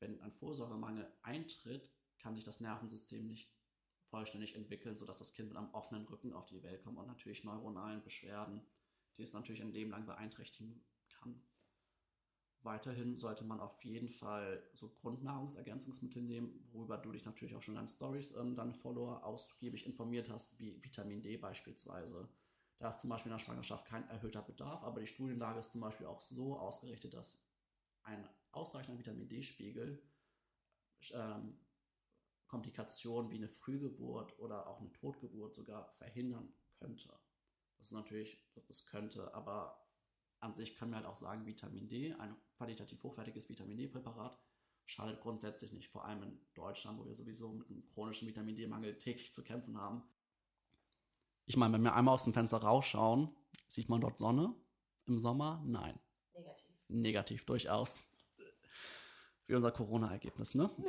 Wenn 0.00 0.20
ein 0.20 0.32
Folsäuremangel 0.32 1.10
eintritt, 1.22 1.90
kann 2.18 2.34
sich 2.34 2.44
das 2.44 2.60
Nervensystem 2.60 3.26
nicht 3.26 3.54
vollständig 4.08 4.56
entwickeln, 4.56 4.96
sodass 4.96 5.18
das 5.18 5.32
Kind 5.32 5.48
mit 5.48 5.56
einem 5.56 5.72
offenen 5.72 6.06
Rücken 6.06 6.32
auf 6.32 6.46
die 6.46 6.62
Welt 6.62 6.82
kommt 6.82 6.98
und 6.98 7.06
natürlich 7.06 7.44
neuronalen 7.44 8.02
Beschwerden, 8.02 8.66
die 9.16 9.22
es 9.22 9.32
natürlich 9.32 9.62
ein 9.62 9.72
Leben 9.72 9.90
lang 9.90 10.06
beeinträchtigen 10.06 10.84
kann. 11.08 11.40
Weiterhin 12.64 13.18
sollte 13.18 13.44
man 13.44 13.58
auf 13.58 13.82
jeden 13.82 14.08
Fall 14.08 14.62
so 14.72 14.88
Grundnahrungsergänzungsmittel 14.88 16.22
nehmen, 16.22 16.68
worüber 16.70 16.96
du 16.96 17.10
dich 17.10 17.24
natürlich 17.24 17.56
auch 17.56 17.62
schon 17.62 17.74
in 17.74 17.78
deinen 17.78 17.88
Stories 17.88 18.32
ähm, 18.36 18.54
deine 18.54 18.74
Follower 18.74 19.24
ausgiebig 19.24 19.84
informiert 19.84 20.30
hast, 20.30 20.58
wie 20.60 20.82
Vitamin 20.84 21.22
D 21.22 21.36
beispielsweise. 21.36 22.28
Da 22.78 22.90
ist 22.90 23.00
zum 23.00 23.10
Beispiel 23.10 23.32
in 23.32 23.38
der 23.38 23.44
Schwangerschaft 23.44 23.84
kein 23.86 24.08
erhöhter 24.08 24.42
Bedarf, 24.42 24.82
aber 24.84 25.00
die 25.00 25.06
Studienlage 25.06 25.58
ist 25.58 25.72
zum 25.72 25.80
Beispiel 25.80 26.06
auch 26.06 26.20
so 26.20 26.56
ausgerichtet, 26.56 27.14
dass 27.14 27.40
ein 28.02 28.28
ausreichender 28.52 28.98
Vitamin 28.98 29.28
D-Spiegel 29.28 30.00
ähm, 31.12 31.58
Komplikationen 32.46 33.30
wie 33.30 33.36
eine 33.36 33.48
Frühgeburt 33.48 34.38
oder 34.38 34.68
auch 34.68 34.80
eine 34.80 34.92
Totgeburt 34.92 35.54
sogar 35.54 35.88
verhindern 35.94 36.52
könnte. 36.78 37.08
Das 37.78 37.88
ist 37.88 37.92
natürlich, 37.92 38.40
das 38.68 38.86
könnte, 38.86 39.34
aber 39.34 39.81
an 40.42 40.54
sich 40.54 40.74
können 40.74 40.90
wir 40.90 40.96
halt 40.96 41.06
auch 41.06 41.14
sagen, 41.14 41.46
Vitamin 41.46 41.88
D, 41.88 42.12
ein 42.14 42.36
qualitativ 42.56 43.02
hochwertiges 43.02 43.48
Vitamin 43.48 43.76
D-Präparat, 43.76 44.36
schadet 44.86 45.20
grundsätzlich 45.20 45.72
nicht, 45.72 45.88
vor 45.88 46.04
allem 46.04 46.24
in 46.24 46.40
Deutschland, 46.54 46.98
wo 46.98 47.06
wir 47.06 47.14
sowieso 47.14 47.52
mit 47.52 47.70
einem 47.70 47.86
chronischen 47.86 48.26
Vitamin 48.26 48.56
D-Mangel 48.56 48.98
täglich 48.98 49.32
zu 49.32 49.44
kämpfen 49.44 49.78
haben. 49.78 50.02
Ich 51.46 51.56
meine, 51.56 51.74
wenn 51.74 51.82
wir 51.82 51.94
einmal 51.94 52.14
aus 52.14 52.24
dem 52.24 52.34
Fenster 52.34 52.58
rausschauen, 52.58 53.30
sieht 53.68 53.88
man 53.88 54.00
dort 54.00 54.18
Sonne 54.18 54.52
im 55.06 55.20
Sommer? 55.20 55.62
Nein. 55.64 55.98
Negativ. 56.34 56.66
Negativ, 56.88 57.44
durchaus. 57.46 58.04
Wie 59.46 59.54
unser 59.54 59.70
Corona-Ergebnis, 59.70 60.56
ne? 60.56 60.70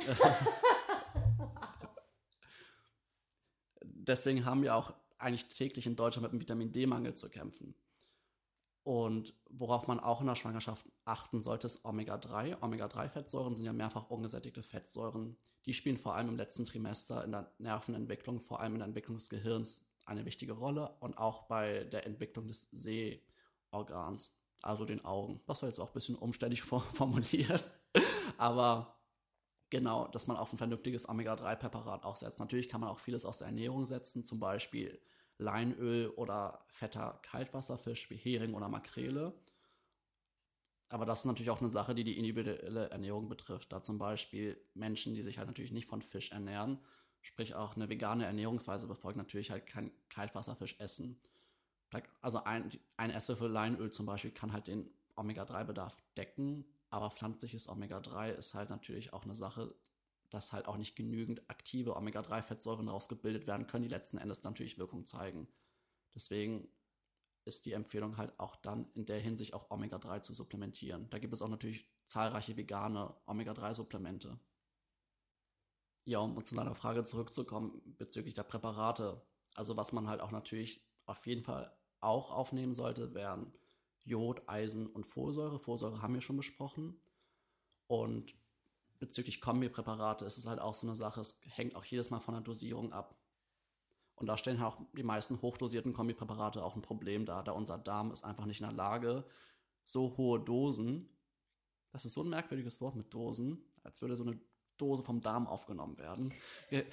Deswegen 3.84 4.44
haben 4.44 4.62
wir 4.62 4.74
auch 4.74 4.92
eigentlich 5.18 5.46
täglich 5.46 5.86
in 5.86 5.94
Deutschland 5.96 6.24
mit 6.24 6.32
einem 6.32 6.40
Vitamin 6.40 6.72
D-Mangel 6.72 7.14
zu 7.14 7.30
kämpfen. 7.30 7.76
Und 8.84 9.34
worauf 9.48 9.88
man 9.88 9.98
auch 9.98 10.20
in 10.20 10.26
der 10.26 10.34
Schwangerschaft 10.34 10.86
achten 11.06 11.40
sollte, 11.40 11.66
ist 11.66 11.86
Omega-3. 11.86 12.62
Omega-3-Fettsäuren 12.62 13.54
sind 13.54 13.64
ja 13.64 13.72
mehrfach 13.72 14.10
ungesättigte 14.10 14.62
Fettsäuren. 14.62 15.38
Die 15.64 15.72
spielen 15.72 15.96
vor 15.96 16.14
allem 16.14 16.28
im 16.28 16.36
letzten 16.36 16.66
Trimester 16.66 17.24
in 17.24 17.32
der 17.32 17.50
Nervenentwicklung, 17.58 18.40
vor 18.40 18.60
allem 18.60 18.74
in 18.74 18.80
der 18.80 18.88
Entwicklung 18.88 19.16
des 19.16 19.30
Gehirns, 19.30 19.86
eine 20.04 20.26
wichtige 20.26 20.52
Rolle 20.52 20.94
und 21.00 21.16
auch 21.16 21.44
bei 21.44 21.84
der 21.84 22.04
Entwicklung 22.04 22.46
des 22.46 22.68
Sehorgans, 22.72 24.36
also 24.60 24.84
den 24.84 25.02
Augen. 25.02 25.40
Das 25.46 25.62
war 25.62 25.70
jetzt 25.70 25.78
auch 25.78 25.88
ein 25.88 25.94
bisschen 25.94 26.16
umständlich 26.16 26.62
formuliert, 26.92 27.70
aber 28.36 28.98
genau, 29.70 30.08
dass 30.08 30.26
man 30.26 30.36
auf 30.36 30.52
ein 30.52 30.58
vernünftiges 30.58 31.08
Omega-3-Präparat 31.08 32.04
auch 32.04 32.16
setzt. 32.16 32.38
Natürlich 32.38 32.68
kann 32.68 32.82
man 32.82 32.90
auch 32.90 32.98
vieles 32.98 33.24
aus 33.24 33.38
der 33.38 33.46
Ernährung 33.46 33.86
setzen, 33.86 34.26
zum 34.26 34.40
Beispiel 34.40 35.00
Leinöl 35.44 36.08
oder 36.08 36.64
fetter 36.66 37.20
Kaltwasserfisch 37.22 38.10
wie 38.10 38.16
Hering 38.16 38.54
oder 38.54 38.68
Makrele. 38.68 39.34
Aber 40.88 41.04
das 41.04 41.20
ist 41.20 41.24
natürlich 41.26 41.50
auch 41.50 41.60
eine 41.60 41.70
Sache, 41.70 41.94
die 41.94 42.04
die 42.04 42.18
individuelle 42.18 42.90
Ernährung 42.90 43.28
betrifft. 43.28 43.72
Da 43.72 43.82
zum 43.82 43.98
Beispiel 43.98 44.60
Menschen, 44.74 45.14
die 45.14 45.22
sich 45.22 45.38
halt 45.38 45.48
natürlich 45.48 45.72
nicht 45.72 45.88
von 45.88 46.02
Fisch 46.02 46.32
ernähren, 46.32 46.78
sprich 47.20 47.54
auch 47.54 47.76
eine 47.76 47.88
vegane 47.88 48.26
Ernährungsweise 48.26 48.86
befolgen, 48.86 49.18
natürlich 49.18 49.50
halt 49.50 49.66
kein 49.66 49.90
Kaltwasserfisch 50.08 50.76
essen. 50.78 51.20
Also 52.20 52.42
ein, 52.44 52.72
ein 52.96 53.10
Esslöffel 53.10 53.50
Leinöl 53.50 53.90
zum 53.92 54.06
Beispiel 54.06 54.32
kann 54.32 54.52
halt 54.52 54.66
den 54.66 54.90
Omega-3-Bedarf 55.16 55.96
decken, 56.16 56.64
aber 56.90 57.10
pflanzliches 57.10 57.68
Omega-3 57.68 58.30
ist 58.30 58.54
halt 58.54 58.70
natürlich 58.70 59.12
auch 59.12 59.24
eine 59.24 59.34
Sache, 59.34 59.74
dass 60.30 60.52
halt 60.52 60.66
auch 60.66 60.76
nicht 60.76 60.96
genügend 60.96 61.48
aktive 61.48 61.96
Omega-3-Fettsäuren 61.96 62.88
rausgebildet 62.88 63.46
werden 63.46 63.66
können, 63.66 63.84
die 63.84 63.94
letzten 63.94 64.18
Endes 64.18 64.42
natürlich 64.42 64.78
Wirkung 64.78 65.06
zeigen. 65.06 65.48
Deswegen 66.14 66.68
ist 67.44 67.66
die 67.66 67.72
Empfehlung 67.72 68.16
halt 68.16 68.38
auch 68.38 68.56
dann 68.56 68.90
in 68.94 69.04
der 69.04 69.20
Hinsicht 69.20 69.54
auch 69.54 69.70
Omega-3 69.70 70.22
zu 70.22 70.34
supplementieren. 70.34 71.08
Da 71.10 71.18
gibt 71.18 71.34
es 71.34 71.42
auch 71.42 71.48
natürlich 71.48 71.88
zahlreiche 72.06 72.56
vegane 72.56 73.14
Omega-3-Supplemente. 73.26 74.38
Ja, 76.06 76.18
um 76.18 76.42
zu 76.44 76.54
deiner 76.54 76.74
Frage 76.74 77.04
zurückzukommen 77.04 77.80
bezüglich 77.98 78.34
der 78.34 78.42
Präparate. 78.42 79.22
Also 79.54 79.76
was 79.76 79.92
man 79.92 80.08
halt 80.08 80.20
auch 80.20 80.30
natürlich 80.30 80.86
auf 81.06 81.26
jeden 81.26 81.42
Fall 81.42 81.74
auch 82.00 82.30
aufnehmen 82.30 82.74
sollte, 82.74 83.14
wären 83.14 83.52
Jod, 84.04 84.46
Eisen 84.46 84.86
und 84.86 85.06
Folsäure. 85.06 85.58
Folsäure 85.58 86.02
haben 86.02 86.14
wir 86.14 86.20
schon 86.20 86.36
besprochen. 86.36 87.00
Und 87.86 88.34
bezüglich 89.04 89.40
Kombipräparate 89.40 90.24
ist 90.24 90.38
es 90.38 90.46
halt 90.46 90.60
auch 90.60 90.74
so 90.74 90.86
eine 90.86 90.96
Sache, 90.96 91.20
es 91.20 91.40
hängt 91.46 91.76
auch 91.76 91.84
jedes 91.84 92.10
Mal 92.10 92.20
von 92.20 92.34
der 92.34 92.42
Dosierung 92.42 92.92
ab. 92.92 93.14
Und 94.14 94.26
da 94.26 94.38
stellen 94.38 94.60
halt 94.60 94.74
auch 94.74 94.80
die 94.96 95.02
meisten 95.02 95.42
hochdosierten 95.42 95.92
Kombipräparate 95.92 96.64
auch 96.64 96.76
ein 96.76 96.82
Problem 96.82 97.26
dar, 97.26 97.44
da 97.44 97.52
unser 97.52 97.78
Darm 97.78 98.12
ist 98.12 98.24
einfach 98.24 98.46
nicht 98.46 98.60
in 98.60 98.66
der 98.66 98.76
Lage, 98.76 99.24
so 99.84 100.16
hohe 100.16 100.40
Dosen, 100.40 101.08
das 101.92 102.04
ist 102.04 102.14
so 102.14 102.22
ein 102.22 102.30
merkwürdiges 102.30 102.80
Wort 102.80 102.96
mit 102.96 103.12
Dosen, 103.12 103.62
als 103.82 104.00
würde 104.00 104.16
so 104.16 104.24
eine 104.24 104.40
Dose 104.78 105.02
vom 105.02 105.20
Darm 105.20 105.46
aufgenommen 105.46 105.98
werden. 105.98 106.32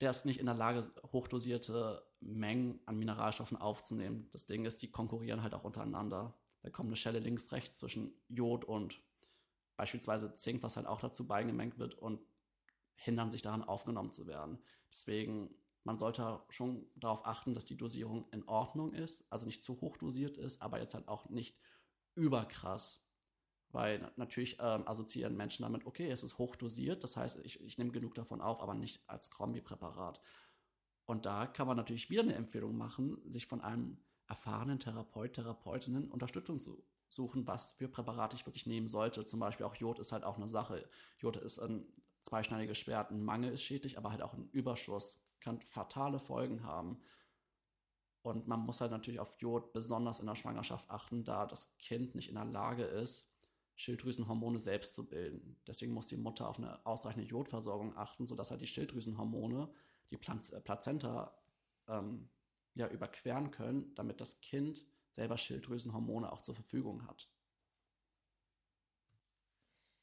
Der 0.00 0.10
ist 0.10 0.26
nicht 0.26 0.40
in 0.40 0.46
der 0.46 0.54
Lage, 0.54 0.88
hochdosierte 1.12 2.04
Mengen 2.20 2.80
an 2.84 2.98
Mineralstoffen 2.98 3.56
aufzunehmen. 3.56 4.28
Das 4.32 4.46
Ding 4.46 4.64
ist, 4.66 4.82
die 4.82 4.90
konkurrieren 4.90 5.42
halt 5.42 5.54
auch 5.54 5.64
untereinander. 5.64 6.34
Da 6.62 6.70
kommt 6.70 6.88
eine 6.88 6.96
Schelle 6.96 7.20
links, 7.20 7.52
rechts 7.52 7.78
zwischen 7.78 8.12
Jod 8.28 8.64
und 8.64 9.00
beispielsweise 9.76 10.34
Zink, 10.34 10.62
was 10.62 10.76
halt 10.76 10.86
auch 10.86 11.00
dazu 11.00 11.26
beigemengt 11.26 11.78
wird 11.78 11.94
und 11.94 12.20
hindern 12.94 13.30
sich 13.30 13.42
daran, 13.42 13.64
aufgenommen 13.64 14.12
zu 14.12 14.26
werden. 14.26 14.62
Deswegen, 14.90 15.54
man 15.82 15.98
sollte 15.98 16.42
schon 16.48 16.86
darauf 16.96 17.26
achten, 17.26 17.54
dass 17.54 17.64
die 17.64 17.76
Dosierung 17.76 18.28
in 18.32 18.46
Ordnung 18.48 18.92
ist, 18.92 19.24
also 19.30 19.46
nicht 19.46 19.62
zu 19.62 19.80
hoch 19.80 19.96
dosiert 19.96 20.36
ist, 20.36 20.62
aber 20.62 20.80
jetzt 20.80 20.94
halt 20.94 21.08
auch 21.08 21.28
nicht 21.28 21.58
überkrass. 22.14 23.00
Weil 23.70 24.12
natürlich 24.14 24.58
ähm, 24.60 24.86
assoziieren 24.86 25.36
Menschen 25.36 25.64
damit, 25.64 25.84
okay, 25.84 26.08
es 26.08 26.22
ist 26.22 26.38
hoch 26.38 26.54
dosiert, 26.54 27.02
das 27.02 27.16
heißt, 27.16 27.40
ich, 27.44 27.60
ich 27.60 27.76
nehme 27.76 27.90
genug 27.90 28.14
davon 28.14 28.40
auf, 28.40 28.60
aber 28.60 28.74
nicht 28.74 29.02
als 29.08 29.30
Kombipräparat. 29.30 30.20
Und 31.06 31.26
da 31.26 31.46
kann 31.46 31.66
man 31.66 31.76
natürlich 31.76 32.08
wieder 32.08 32.22
eine 32.22 32.34
Empfehlung 32.34 32.76
machen, 32.76 33.20
sich 33.26 33.46
von 33.46 33.60
einem 33.60 33.98
erfahrenen 34.28 34.78
Therapeut, 34.78 35.34
Therapeutinnen 35.34 36.10
Unterstützung 36.10 36.60
zu 36.60 36.86
suchen, 37.14 37.46
was 37.46 37.72
für 37.72 37.88
Präparate 37.88 38.36
ich 38.36 38.46
wirklich 38.46 38.66
nehmen 38.66 38.86
sollte. 38.86 39.26
Zum 39.26 39.40
Beispiel 39.40 39.66
auch 39.66 39.76
Jod 39.76 39.98
ist 39.98 40.12
halt 40.12 40.24
auch 40.24 40.36
eine 40.36 40.48
Sache. 40.48 40.88
Jod 41.18 41.36
ist 41.36 41.58
ein 41.58 41.86
zweischneidiges 42.20 42.78
Schwert. 42.78 43.10
Ein 43.10 43.24
Mangel 43.24 43.52
ist 43.52 43.62
schädlich, 43.62 43.98
aber 43.98 44.10
halt 44.10 44.22
auch 44.22 44.34
ein 44.34 44.48
Überschuss 44.50 45.20
kann 45.40 45.60
fatale 45.60 46.18
Folgen 46.18 46.64
haben. 46.64 47.00
Und 48.22 48.48
man 48.48 48.60
muss 48.60 48.80
halt 48.80 48.90
natürlich 48.90 49.20
auf 49.20 49.34
Jod 49.38 49.72
besonders 49.74 50.20
in 50.20 50.26
der 50.26 50.34
Schwangerschaft 50.34 50.90
achten, 50.90 51.24
da 51.24 51.44
das 51.46 51.76
Kind 51.78 52.14
nicht 52.14 52.30
in 52.30 52.36
der 52.36 52.46
Lage 52.46 52.84
ist, 52.84 53.28
Schilddrüsenhormone 53.76 54.58
selbst 54.58 54.94
zu 54.94 55.06
bilden. 55.06 55.60
Deswegen 55.66 55.92
muss 55.92 56.06
die 56.06 56.16
Mutter 56.16 56.48
auf 56.48 56.58
eine 56.58 56.84
ausreichende 56.86 57.26
Jodversorgung 57.26 57.96
achten, 57.96 58.26
sodass 58.26 58.50
halt 58.50 58.62
die 58.62 58.66
Schilddrüsenhormone 58.66 59.68
die 60.10 60.16
äh, 60.16 60.60
Plazenta 60.60 61.36
ähm, 61.88 62.28
ja, 62.74 62.88
überqueren 62.88 63.50
können, 63.50 63.94
damit 63.94 64.20
das 64.20 64.40
Kind 64.40 64.86
selber 65.14 65.38
Schilddrüsenhormone 65.38 66.30
auch 66.32 66.42
zur 66.42 66.54
Verfügung 66.54 67.06
hat. 67.06 67.30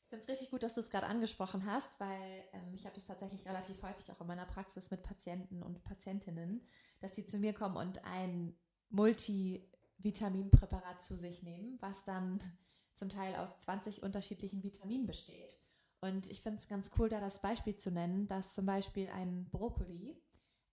Ich 0.04 0.10
finde 0.10 0.24
es 0.24 0.30
richtig 0.30 0.52
gut, 0.52 0.64
dass 0.64 0.74
du 0.74 0.82
es 0.82 0.90
gerade 0.90 1.08
angesprochen 1.08 1.66
hast, 1.66 1.90
weil 2.00 2.44
ähm, 2.52 2.74
ich 2.74 2.86
habe 2.86 2.96
das 2.96 3.06
tatsächlich 3.06 3.46
relativ 3.46 3.82
häufig 3.82 4.12
auch 4.12 4.20
in 4.20 4.28
meiner 4.28 4.46
Praxis 4.46 4.92
mit 4.92 5.04
Patienten 5.04 5.64
und 5.64 5.84
Patientinnen, 5.84 6.68
dass 7.00 7.16
sie 7.16 7.26
zu 7.26 7.38
mir 7.38 7.54
kommen 7.54 7.78
und 7.78 8.04
ein 8.04 8.58
Multivitaminpräparat 8.90 11.02
zu 11.02 11.16
sich 11.16 11.44
nehmen, 11.44 11.78
was 11.80 12.04
dann 12.04 12.44
zum 12.96 13.08
Teil 13.08 13.36
aus 13.36 13.58
20 13.60 14.04
unterschiedlichen 14.04 14.64
Vitaminen 14.64 15.08
besteht. 15.08 15.62
Und 16.02 16.30
ich 16.30 16.42
finde 16.42 16.60
es 16.60 16.68
ganz 16.68 16.92
cool, 16.98 17.10
da 17.10 17.20
das 17.20 17.42
Beispiel 17.42 17.78
zu 17.78 17.90
nennen, 17.90 18.28
dass 18.28 18.54
zum 18.54 18.66
Beispiel 18.66 19.08
ein 19.10 19.50
Brokkoli 19.50 20.22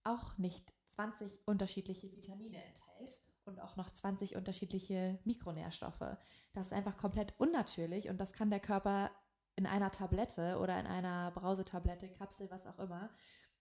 auch 0.03 0.37
nicht 0.39 0.73
20 0.89 1.47
unterschiedliche 1.47 2.11
Vitamine 2.11 2.57
enthält, 2.57 3.21
und 3.49 3.61
auch 3.61 3.77
noch 3.77 3.91
20 3.91 4.37
unterschiedliche 4.37 5.19
Mikronährstoffe. 5.25 6.17
Das 6.53 6.67
ist 6.67 6.73
einfach 6.73 6.97
komplett 6.97 7.35
unnatürlich 7.39 8.09
und 8.09 8.19
das 8.19 8.33
kann 8.33 8.51
der 8.51 8.61
Körper 8.61 9.11
in 9.57 9.67
einer 9.67 9.91
Tablette 9.91 10.59
oder 10.59 10.79
in 10.79 10.87
einer 10.87 11.33
Brausetablette, 11.33 12.09
Kapsel, 12.11 12.51
was 12.51 12.67
auch 12.67 12.79
immer, 12.79 13.11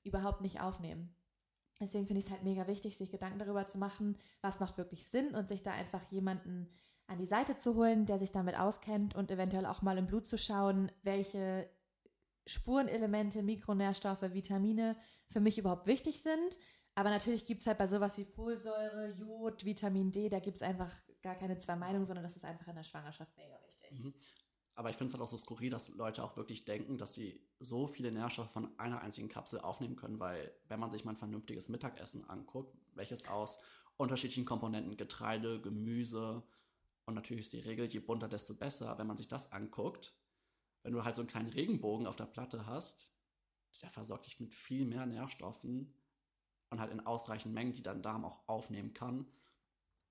überhaupt 0.03 0.41
nicht 0.41 0.61
aufnehmen. 0.61 1.15
Deswegen 1.79 2.07
finde 2.07 2.19
ich 2.19 2.25
es 2.25 2.31
halt 2.31 2.43
mega 2.43 2.67
wichtig, 2.67 2.97
sich 2.97 3.11
Gedanken 3.11 3.39
darüber 3.39 3.65
zu 3.67 3.77
machen, 3.77 4.17
was 4.41 4.59
macht 4.59 4.77
wirklich 4.77 5.07
Sinn 5.07 5.35
und 5.35 5.47
sich 5.47 5.63
da 5.63 5.71
einfach 5.71 6.03
jemanden 6.11 6.69
an 7.07 7.17
die 7.17 7.25
Seite 7.25 7.57
zu 7.57 7.75
holen, 7.75 8.05
der 8.05 8.19
sich 8.19 8.31
damit 8.31 8.59
auskennt 8.59 9.15
und 9.15 9.31
eventuell 9.31 9.65
auch 9.65 9.81
mal 9.81 9.97
im 9.97 10.07
Blut 10.07 10.27
zu 10.27 10.37
schauen, 10.37 10.91
welche 11.03 11.69
Spurenelemente, 12.45 13.43
Mikronährstoffe, 13.43 14.21
Vitamine 14.33 14.95
für 15.29 15.39
mich 15.39 15.57
überhaupt 15.57 15.87
wichtig 15.87 16.21
sind 16.21 16.57
aber 16.97 17.11
natürlich 17.11 17.45
gibt 17.45 17.61
es 17.61 17.67
halt 17.67 17.77
bei 17.77 17.87
sowas 17.87 18.17
wie 18.17 18.25
Folsäure, 18.25 19.11
Jod, 19.11 19.63
Vitamin 19.63 20.11
D, 20.11 20.29
da 20.29 20.39
gibt 20.39 20.55
es 20.55 20.63
einfach 20.63 20.91
gar 21.21 21.35
keine 21.35 21.59
zwei 21.59 21.75
Meinungen, 21.75 22.07
sondern 22.07 22.23
das 22.25 22.35
ist 22.35 22.43
einfach 22.43 22.67
in 22.67 22.75
der 22.75 22.83
Schwangerschaft 22.83 23.37
mega 23.37 23.55
wichtig. 23.67 23.91
Mhm. 23.91 24.15
Aber 24.73 24.89
ich 24.89 24.95
finde 24.95 25.09
es 25.09 25.13
halt 25.13 25.21
auch 25.21 25.27
so 25.27 25.37
skurril, 25.37 25.69
dass 25.69 25.89
Leute 25.89 26.23
auch 26.23 26.35
wirklich 26.37 26.65
denken, 26.65 26.97
dass 26.97 27.13
sie 27.13 27.39
so 27.59 27.85
viele 27.85 28.11
Nährstoffe 28.11 28.49
von 28.49 28.79
einer 28.79 29.01
einzigen 29.01 29.29
Kapsel 29.29 29.61
aufnehmen 29.61 29.95
können, 29.95 30.19
weil 30.19 30.51
wenn 30.69 30.79
man 30.79 30.89
sich 30.89 31.05
mal 31.05 31.11
ein 31.11 31.17
vernünftiges 31.17 31.69
Mittagessen 31.69 32.27
anguckt, 32.27 32.75
welches 32.95 33.27
aus 33.27 33.59
unterschiedlichen 33.97 34.45
Komponenten, 34.45 34.97
Getreide, 34.97 35.61
Gemüse 35.61 36.41
und 37.05 37.13
natürlich 37.13 37.45
ist 37.45 37.53
die 37.53 37.59
Regel, 37.59 37.85
je 37.85 37.99
bunter, 37.99 38.27
desto 38.27 38.55
besser, 38.55 38.97
wenn 38.97 39.05
man 39.05 39.17
sich 39.17 39.27
das 39.27 39.51
anguckt, 39.51 40.15
wenn 40.81 40.93
du 40.93 41.03
halt 41.03 41.15
so 41.15 41.21
einen 41.21 41.29
kleinen 41.29 41.49
Regenbogen 41.49 42.07
auf 42.07 42.15
der 42.15 42.25
Platte 42.25 42.65
hast, 42.65 43.07
der 43.83 43.91
versorgt 43.91 44.25
dich 44.25 44.39
mit 44.39 44.55
viel 44.55 44.85
mehr 44.85 45.05
Nährstoffen 45.05 45.93
und 46.69 46.79
halt 46.79 46.91
in 46.91 47.05
ausreichenden 47.05 47.53
Mengen, 47.53 47.73
die 47.73 47.83
dein 47.83 48.01
Darm 48.01 48.25
auch 48.25 48.47
aufnehmen 48.47 48.93
kann, 48.93 49.27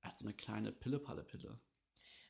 halt 0.02 0.16
so 0.16 0.24
eine 0.24 0.34
kleine 0.34 0.72
Pille-Palle-Pille. 0.72 1.58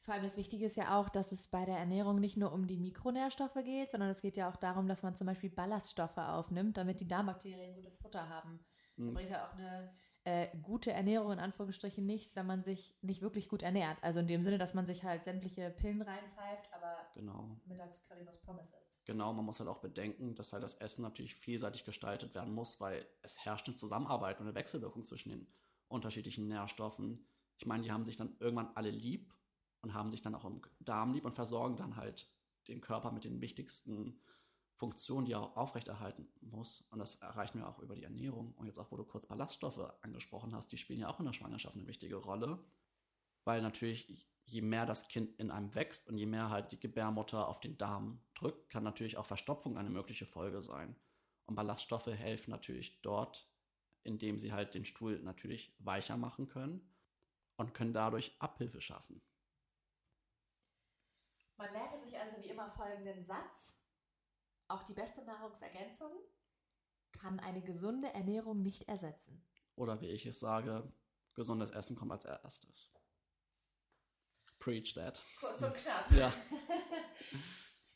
Vor 0.02 0.14
allem 0.14 0.22
das 0.22 0.36
Wichtige 0.36 0.66
ist 0.66 0.76
ja 0.76 0.98
auch, 0.98 1.08
dass 1.08 1.32
es 1.32 1.48
bei 1.48 1.64
der 1.64 1.78
Ernährung 1.78 2.20
nicht 2.20 2.36
nur 2.36 2.52
um 2.52 2.68
die 2.68 2.78
Mikronährstoffe 2.78 3.58
geht, 3.64 3.90
sondern 3.90 4.10
es 4.10 4.22
geht 4.22 4.36
ja 4.36 4.48
auch 4.48 4.56
darum, 4.56 4.86
dass 4.86 5.02
man 5.02 5.16
zum 5.16 5.26
Beispiel 5.26 5.50
Ballaststoffe 5.50 6.18
aufnimmt, 6.18 6.76
damit 6.76 7.00
die 7.00 7.08
Darmbakterien 7.08 7.74
gutes 7.74 7.96
Futter 7.96 8.28
haben. 8.28 8.64
Mhm. 8.96 9.14
bringt 9.14 9.30
ja 9.30 9.46
auch 9.46 9.54
eine 9.54 9.92
äh, 10.24 10.48
gute 10.62 10.92
Ernährung 10.92 11.32
in 11.32 11.38
Anführungsstrichen 11.38 12.06
nichts, 12.06 12.34
wenn 12.36 12.46
man 12.46 12.62
sich 12.62 12.96
nicht 13.02 13.22
wirklich 13.22 13.48
gut 13.48 13.62
ernährt. 13.62 13.98
Also 14.02 14.20
in 14.20 14.26
dem 14.26 14.42
Sinne, 14.42 14.58
dass 14.58 14.74
man 14.74 14.86
sich 14.86 15.04
halt 15.04 15.24
sämtliche 15.24 15.70
Pillen 15.70 16.02
reinpfeift, 16.02 16.72
aber 16.72 16.96
genau. 17.14 17.56
mittags 17.64 18.04
Currywurst 18.06 18.44
Pommes 18.44 18.72
isst. 18.72 18.85
Genau, 19.06 19.32
man 19.32 19.44
muss 19.44 19.60
halt 19.60 19.68
auch 19.68 19.78
bedenken, 19.78 20.34
dass 20.34 20.52
halt 20.52 20.64
das 20.64 20.74
Essen 20.74 21.02
natürlich 21.02 21.36
vielseitig 21.36 21.84
gestaltet 21.84 22.34
werden 22.34 22.52
muss, 22.52 22.80
weil 22.80 23.06
es 23.22 23.38
herrscht 23.38 23.68
eine 23.68 23.76
Zusammenarbeit 23.76 24.40
und 24.40 24.46
eine 24.46 24.56
Wechselwirkung 24.56 25.04
zwischen 25.04 25.30
den 25.30 25.46
unterschiedlichen 25.86 26.48
Nährstoffen. 26.48 27.24
Ich 27.56 27.66
meine, 27.66 27.84
die 27.84 27.92
haben 27.92 28.04
sich 28.04 28.16
dann 28.16 28.36
irgendwann 28.40 28.74
alle 28.74 28.90
lieb 28.90 29.32
und 29.80 29.94
haben 29.94 30.10
sich 30.10 30.22
dann 30.22 30.34
auch 30.34 30.44
im 30.44 30.60
Darm 30.80 31.12
lieb 31.12 31.24
und 31.24 31.36
versorgen 31.36 31.76
dann 31.76 31.94
halt 31.94 32.28
den 32.66 32.80
Körper 32.80 33.12
mit 33.12 33.22
den 33.22 33.40
wichtigsten 33.40 34.20
Funktion, 34.74 35.24
die 35.24 35.32
er 35.32 35.40
auch 35.40 35.56
aufrechterhalten 35.56 36.28
muss. 36.40 36.80
Und 36.90 36.98
das 36.98 37.14
erreichen 37.16 37.60
wir 37.60 37.68
auch 37.68 37.78
über 37.78 37.94
die 37.94 38.02
Ernährung. 38.02 38.54
Und 38.56 38.66
jetzt 38.66 38.78
auch, 38.80 38.90
wo 38.90 38.96
du 38.96 39.04
kurz 39.04 39.26
Ballaststoffe 39.26 39.78
angesprochen 40.02 40.52
hast, 40.52 40.72
die 40.72 40.78
spielen 40.78 40.98
ja 40.98 41.08
auch 41.08 41.20
in 41.20 41.26
der 41.26 41.32
Schwangerschaft 41.32 41.76
eine 41.76 41.86
wichtige 41.86 42.16
Rolle. 42.16 42.58
Weil 43.44 43.62
natürlich, 43.62 44.28
je 44.46 44.62
mehr 44.62 44.86
das 44.86 45.08
Kind 45.08 45.38
in 45.38 45.50
einem 45.50 45.74
wächst 45.74 46.08
und 46.08 46.18
je 46.18 46.26
mehr 46.26 46.50
halt 46.50 46.72
die 46.72 46.80
Gebärmutter 46.80 47.48
auf 47.48 47.60
den 47.60 47.76
Darm 47.76 48.20
drückt, 48.34 48.70
kann 48.70 48.84
natürlich 48.84 49.16
auch 49.16 49.26
Verstopfung 49.26 49.76
eine 49.76 49.90
mögliche 49.90 50.26
Folge 50.26 50.62
sein. 50.62 50.96
Und 51.46 51.56
Ballaststoffe 51.56 52.06
helfen 52.06 52.50
natürlich 52.50 53.02
dort, 53.02 53.48
indem 54.02 54.38
sie 54.38 54.52
halt 54.52 54.74
den 54.74 54.84
Stuhl 54.84 55.20
natürlich 55.20 55.74
weicher 55.78 56.16
machen 56.16 56.46
können 56.46 56.94
und 57.56 57.74
können 57.74 57.92
dadurch 57.92 58.36
Abhilfe 58.38 58.80
schaffen. 58.80 59.20
Man 61.58 61.72
merke 61.72 61.98
sich 61.98 62.16
also 62.18 62.36
wie 62.42 62.48
immer 62.48 62.70
folgenden 62.70 63.24
Satz. 63.24 63.72
Auch 64.68 64.82
die 64.84 64.94
beste 64.94 65.24
Nahrungsergänzung 65.24 66.12
kann 67.12 67.40
eine 67.40 67.62
gesunde 67.62 68.12
Ernährung 68.12 68.62
nicht 68.62 68.88
ersetzen. 68.88 69.44
Oder 69.74 70.00
wie 70.00 70.08
ich 70.08 70.26
es 70.26 70.38
sage, 70.38 70.92
gesundes 71.34 71.70
Essen 71.70 71.96
kommt 71.96 72.12
als 72.12 72.24
erstes. 72.24 72.90
Preach 74.58 74.94
that. 74.94 75.22
Kurz 75.40 75.62
und 75.62 75.74
knapp. 75.74 76.10
Ja. 76.12 76.32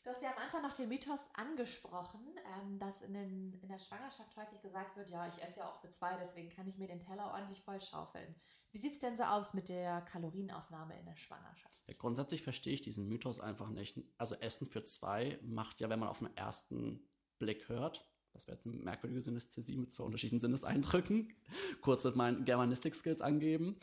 Du 0.03 0.09
hast 0.09 0.23
ja 0.23 0.31
am 0.31 0.43
Anfang 0.43 0.63
noch 0.63 0.73
den 0.73 0.89
Mythos 0.89 1.19
angesprochen, 1.35 2.21
ähm, 2.57 2.79
dass 2.79 3.03
in, 3.03 3.13
den, 3.13 3.53
in 3.61 3.69
der 3.69 3.77
Schwangerschaft 3.77 4.35
häufig 4.35 4.59
gesagt 4.61 4.97
wird, 4.97 5.11
ja, 5.11 5.27
ich 5.27 5.43
esse 5.43 5.59
ja 5.59 5.69
auch 5.69 5.79
für 5.79 5.91
zwei, 5.91 6.17
deswegen 6.17 6.49
kann 6.49 6.67
ich 6.67 6.75
mir 6.77 6.87
den 6.87 7.01
Teller 7.01 7.31
ordentlich 7.31 7.61
vollschaufeln. 7.61 8.35
Wie 8.71 8.79
sieht 8.79 8.93
es 8.93 8.99
denn 8.99 9.15
so 9.15 9.23
aus 9.23 9.53
mit 9.53 9.69
der 9.69 10.01
Kalorienaufnahme 10.01 10.97
in 10.97 11.05
der 11.05 11.17
Schwangerschaft? 11.17 11.75
Ja, 11.85 11.93
grundsätzlich 11.99 12.41
verstehe 12.41 12.73
ich 12.73 12.81
diesen 12.81 13.07
Mythos 13.09 13.39
einfach 13.39 13.69
nicht. 13.69 13.99
Also 14.17 14.33
Essen 14.35 14.65
für 14.65 14.83
zwei 14.83 15.37
macht 15.43 15.81
ja, 15.81 15.89
wenn 15.89 15.99
man 15.99 16.09
auf 16.09 16.19
den 16.19 16.35
ersten 16.35 17.07
Blick 17.37 17.69
hört, 17.69 18.09
das 18.33 18.47
wäre 18.47 18.55
jetzt 18.55 18.65
eine 18.65 18.77
merkwürdige 18.77 19.21
Synästhesie 19.21 19.77
mit 19.77 19.91
zwei 19.91 20.05
unterschiedlichen 20.05 20.39
Sinneseindrücken, 20.39 21.35
kurz 21.81 22.03
mit 22.05 22.15
meinen 22.15 22.45
Germanistik-Skills 22.45 23.21
angeben. 23.21 23.79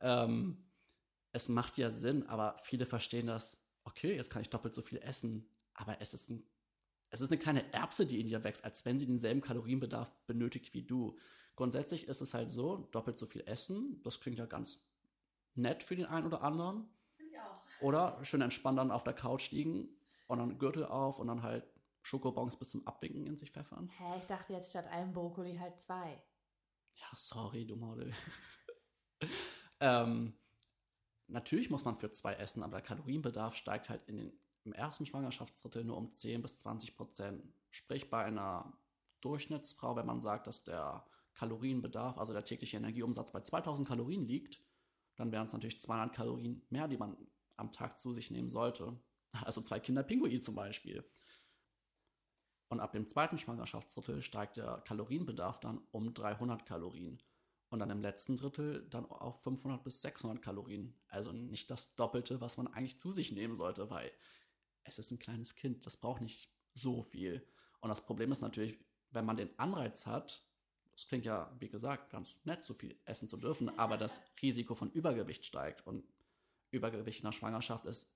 Ähm, 0.00 0.66
es 1.32 1.48
macht 1.48 1.78
ja 1.78 1.90
Sinn, 1.90 2.26
aber 2.28 2.56
viele 2.62 2.86
verstehen 2.86 3.26
das, 3.26 3.62
okay, 3.84 4.14
jetzt 4.14 4.30
kann 4.30 4.42
ich 4.42 4.50
doppelt 4.50 4.74
so 4.74 4.82
viel 4.82 4.98
essen 4.98 5.48
aber 5.74 6.00
es 6.00 6.14
ist, 6.14 6.30
ein, 6.30 6.44
es 7.10 7.20
ist 7.20 7.30
eine 7.30 7.38
kleine 7.38 7.72
Erbse, 7.72 8.06
die 8.06 8.20
in 8.20 8.26
dir 8.26 8.44
wächst, 8.44 8.64
als 8.64 8.84
wenn 8.84 8.98
sie 8.98 9.06
denselben 9.06 9.40
Kalorienbedarf 9.40 10.10
benötigt 10.26 10.74
wie 10.74 10.82
du. 10.82 11.18
Grundsätzlich 11.56 12.08
ist 12.08 12.20
es 12.20 12.34
halt 12.34 12.50
so, 12.50 12.88
doppelt 12.92 13.18
so 13.18 13.26
viel 13.26 13.42
essen, 13.46 14.00
das 14.02 14.20
klingt 14.20 14.38
ja 14.38 14.46
ganz 14.46 14.80
nett 15.54 15.82
für 15.82 15.96
den 15.96 16.06
einen 16.06 16.26
oder 16.26 16.42
anderen. 16.42 16.88
Finde 17.16 17.32
ich 17.32 17.40
auch. 17.40 17.82
Oder 17.82 18.24
schön 18.24 18.40
entspannt 18.40 18.78
dann 18.78 18.90
auf 18.90 19.04
der 19.04 19.12
Couch 19.12 19.50
liegen 19.50 19.88
und 20.28 20.38
dann 20.38 20.58
Gürtel 20.58 20.84
auf 20.86 21.18
und 21.18 21.26
dann 21.26 21.42
halt 21.42 21.66
Schokobons 22.02 22.56
bis 22.56 22.70
zum 22.70 22.86
Abwinken 22.86 23.26
in 23.26 23.36
sich 23.36 23.50
pfeffern. 23.50 23.88
Hä, 23.98 24.18
ich 24.18 24.26
dachte 24.26 24.52
jetzt 24.52 24.70
statt 24.70 24.86
einem 24.88 25.12
Brokkoli 25.12 25.56
halt 25.56 25.78
zwei. 25.78 26.20
Ja, 26.96 27.06
sorry, 27.14 27.66
du 27.66 27.76
Model. 27.76 28.12
ähm, 29.80 30.34
natürlich 31.28 31.70
muss 31.70 31.84
man 31.84 31.96
für 31.96 32.10
zwei 32.10 32.34
essen, 32.34 32.62
aber 32.62 32.78
der 32.78 32.86
Kalorienbedarf 32.86 33.54
steigt 33.54 33.88
halt 33.88 34.06
in 34.08 34.16
den 34.16 34.32
im 34.64 34.72
ersten 34.72 35.06
Schwangerschaftsdrittel 35.06 35.84
nur 35.84 35.96
um 35.96 36.12
10 36.12 36.42
bis 36.42 36.58
20 36.58 36.96
Prozent. 36.96 37.42
Sprich 37.70 38.10
bei 38.10 38.24
einer 38.24 38.72
Durchschnittsfrau, 39.20 39.96
wenn 39.96 40.06
man 40.06 40.20
sagt, 40.20 40.46
dass 40.46 40.64
der 40.64 41.06
Kalorienbedarf, 41.34 42.18
also 42.18 42.32
der 42.32 42.44
tägliche 42.44 42.76
Energieumsatz 42.76 43.32
bei 43.32 43.40
2000 43.40 43.88
Kalorien 43.88 44.26
liegt, 44.26 44.62
dann 45.16 45.32
wären 45.32 45.46
es 45.46 45.52
natürlich 45.52 45.80
200 45.80 46.14
Kalorien 46.14 46.64
mehr, 46.70 46.88
die 46.88 46.96
man 46.96 47.16
am 47.56 47.72
Tag 47.72 47.98
zu 47.98 48.12
sich 48.12 48.30
nehmen 48.30 48.48
sollte. 48.48 48.98
Also 49.46 49.62
zwei 49.62 49.80
Kinder 49.80 50.02
Pinguin 50.02 50.42
zum 50.42 50.54
Beispiel. 50.54 51.08
Und 52.68 52.80
ab 52.80 52.92
dem 52.92 53.08
zweiten 53.08 53.38
Schwangerschaftsdrittel 53.38 54.20
steigt 54.20 54.58
der 54.58 54.82
Kalorienbedarf 54.82 55.58
dann 55.58 55.80
um 55.90 56.12
300 56.12 56.66
Kalorien. 56.66 57.22
Und 57.72 57.78
dann 57.78 57.88
im 57.88 58.02
letzten 58.02 58.36
Drittel 58.36 58.86
dann 58.90 59.06
auf 59.06 59.42
500 59.44 59.82
bis 59.82 60.02
600 60.02 60.42
Kalorien. 60.42 60.94
Also 61.08 61.32
nicht 61.32 61.70
das 61.70 61.94
Doppelte, 61.94 62.38
was 62.42 62.58
man 62.58 62.66
eigentlich 62.66 62.98
zu 62.98 63.14
sich 63.14 63.32
nehmen 63.32 63.56
sollte, 63.56 63.88
weil 63.88 64.12
es 64.84 64.98
ist 64.98 65.10
ein 65.10 65.18
kleines 65.18 65.54
Kind, 65.54 65.86
das 65.86 65.96
braucht 65.96 66.20
nicht 66.20 66.52
so 66.74 67.02
viel. 67.02 67.48
Und 67.80 67.88
das 67.88 68.04
Problem 68.04 68.30
ist 68.30 68.42
natürlich, 68.42 68.78
wenn 69.10 69.24
man 69.24 69.38
den 69.38 69.58
Anreiz 69.58 70.04
hat, 70.04 70.46
das 70.90 71.08
klingt 71.08 71.24
ja, 71.24 71.50
wie 71.60 71.70
gesagt, 71.70 72.10
ganz 72.10 72.36
nett, 72.44 72.62
so 72.62 72.74
viel 72.74 72.94
essen 73.06 73.26
zu 73.26 73.38
dürfen, 73.38 73.70
aber 73.78 73.96
das 73.96 74.20
Risiko 74.42 74.74
von 74.74 74.90
Übergewicht 74.92 75.46
steigt. 75.46 75.86
Und 75.86 76.04
Übergewicht 76.72 77.20
in 77.20 77.24
der 77.24 77.32
Schwangerschaft 77.32 77.86
ist 77.86 78.14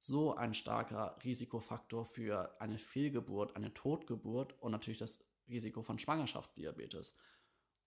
so 0.00 0.34
ein 0.34 0.52
starker 0.52 1.16
Risikofaktor 1.22 2.06
für 2.06 2.60
eine 2.60 2.78
Fehlgeburt, 2.78 3.54
eine 3.54 3.72
Totgeburt 3.72 4.60
und 4.60 4.72
natürlich 4.72 4.98
das 4.98 5.20
Risiko 5.48 5.82
von 5.82 6.00
Schwangerschaftsdiabetes. 6.00 7.14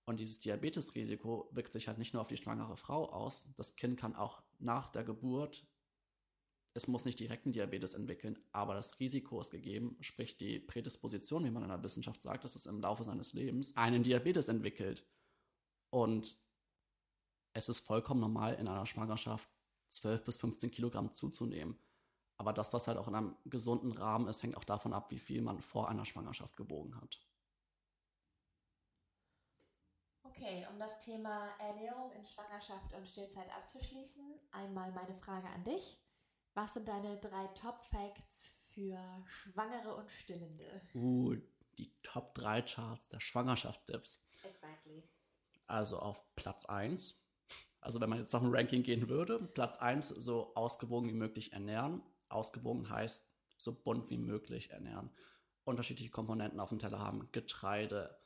Und 0.10 0.19
dieses 0.19 0.39
Diabetesrisiko 0.39 1.50
wirkt 1.52 1.72
sich 1.72 1.88
halt 1.88 2.00
nicht 2.00 2.13
nur 2.13 2.22
auf 2.22 2.28
die 2.28 2.38
schwangere 2.38 2.76
Frau 2.76 3.10
aus, 3.10 3.45
das 3.56 3.76
Kind 3.76 4.00
kann 4.00 4.15
auch 4.15 4.41
nach 4.58 4.89
der 4.89 5.04
Geburt 5.04 5.67
es 6.74 6.88
muss 6.88 7.06
nicht 7.06 7.19
direkt 7.19 7.45
einen 7.45 7.54
Diabetes 7.54 7.93
entwickeln, 7.93 8.38
aber 8.52 8.74
das 8.74 9.00
Risiko 9.00 9.41
ist 9.41 9.52
gegeben, 9.52 9.98
sprich 10.02 10.38
die 10.38 10.60
Prädisposition, 10.60 11.43
wie 11.43 11.52
man 11.52 11.63
in 11.63 11.69
der 11.69 11.84
Wissenschaft 11.84 12.22
sagt, 12.22 12.43
dass 12.43 12.56
es 12.56 12.65
im 12.67 12.80
Laufe 12.80 13.04
seines 13.04 13.34
Lebens 13.34 13.76
einen 13.76 14.04
Diabetes 14.04 14.50
entwickelt. 14.50 15.06
Und 15.89 16.38
es 17.54 17.69
ist 17.69 17.80
vollkommen 17.80 18.19
normal, 18.19 18.54
in 18.56 18.67
einer 18.67 18.86
Schwangerschaft 18.86 19.50
12 19.88 20.24
bis 20.24 20.38
15 20.38 20.72
Kilogramm 20.72 21.12
zuzunehmen. 21.12 21.78
Aber 22.38 22.54
das, 22.54 22.72
was 22.72 22.88
halt 22.88 22.98
auch 22.98 23.08
in 23.08 23.15
einem 23.15 23.36
gesunden 23.45 23.91
Rahmen 23.91 24.28
ist, 24.28 24.43
hängt 24.43 24.56
auch 24.56 24.63
davon 24.63 24.93
ab, 24.93 25.12
wie 25.12 25.19
viel 25.19 25.41
man 25.41 25.60
vor 25.60 25.89
einer 25.89 26.06
Schwangerschaft 26.06 26.56
gewogen 26.56 26.95
hat. 27.02 27.19
Okay, 30.30 30.65
um 30.72 30.80
das 30.80 31.00
Thema 31.00 31.50
Ernährung 31.60 32.12
in 32.12 32.26
Schwangerschaft 32.26 32.94
und 32.94 33.08
Stillzeit 33.08 33.50
abzuschließen, 33.56 34.39
einmal 34.52 34.92
meine 34.92 35.15
Frage 35.15 35.48
an 35.48 35.63
dich. 35.63 35.98
Was 36.54 36.74
sind 36.74 36.88
deine 36.88 37.18
drei 37.18 37.48
Top-Facts 37.48 38.52
für 38.70 39.00
Schwangere 39.26 39.96
und 39.96 40.10
Stillende? 40.12 40.82
Uh, 40.94 41.36
die 41.78 41.92
Top 42.04 42.36
3 42.36 42.62
Charts 42.63 43.10
der 43.10 43.20
Schwangerschaftstipps. 43.20 44.24
Exactly. 44.44 45.04
Also 45.68 46.00
auf 46.00 46.24
Platz 46.36 46.65
1, 46.65 47.24
also 47.82 48.02
wenn 48.02 48.10
man 48.10 48.20
jetzt 48.20 48.34
nach 48.34 48.42
dem 48.42 48.54
Ranking 48.54 48.84
gehen 48.84 49.08
würde, 49.08 49.39
Platz 49.39 49.78
1 49.78 50.10
so 50.10 50.54
ausgewogen 50.56 51.10
wie 51.10 51.13
möglich 51.13 51.54
ernähren. 51.54 52.02
Ausgewogen 52.28 52.89
heißt 52.89 53.30
so 53.58 53.74
bunt 53.74 54.10
wie 54.10 54.18
möglich 54.18 54.72
ernähren. 54.72 55.10
Unterschiedliche 55.63 56.12
Komponenten 56.12 56.60
auf 56.60 56.70
dem 56.70 56.80
Teller 56.80 57.00
haben. 57.00 57.32
Getreide, 57.32 58.18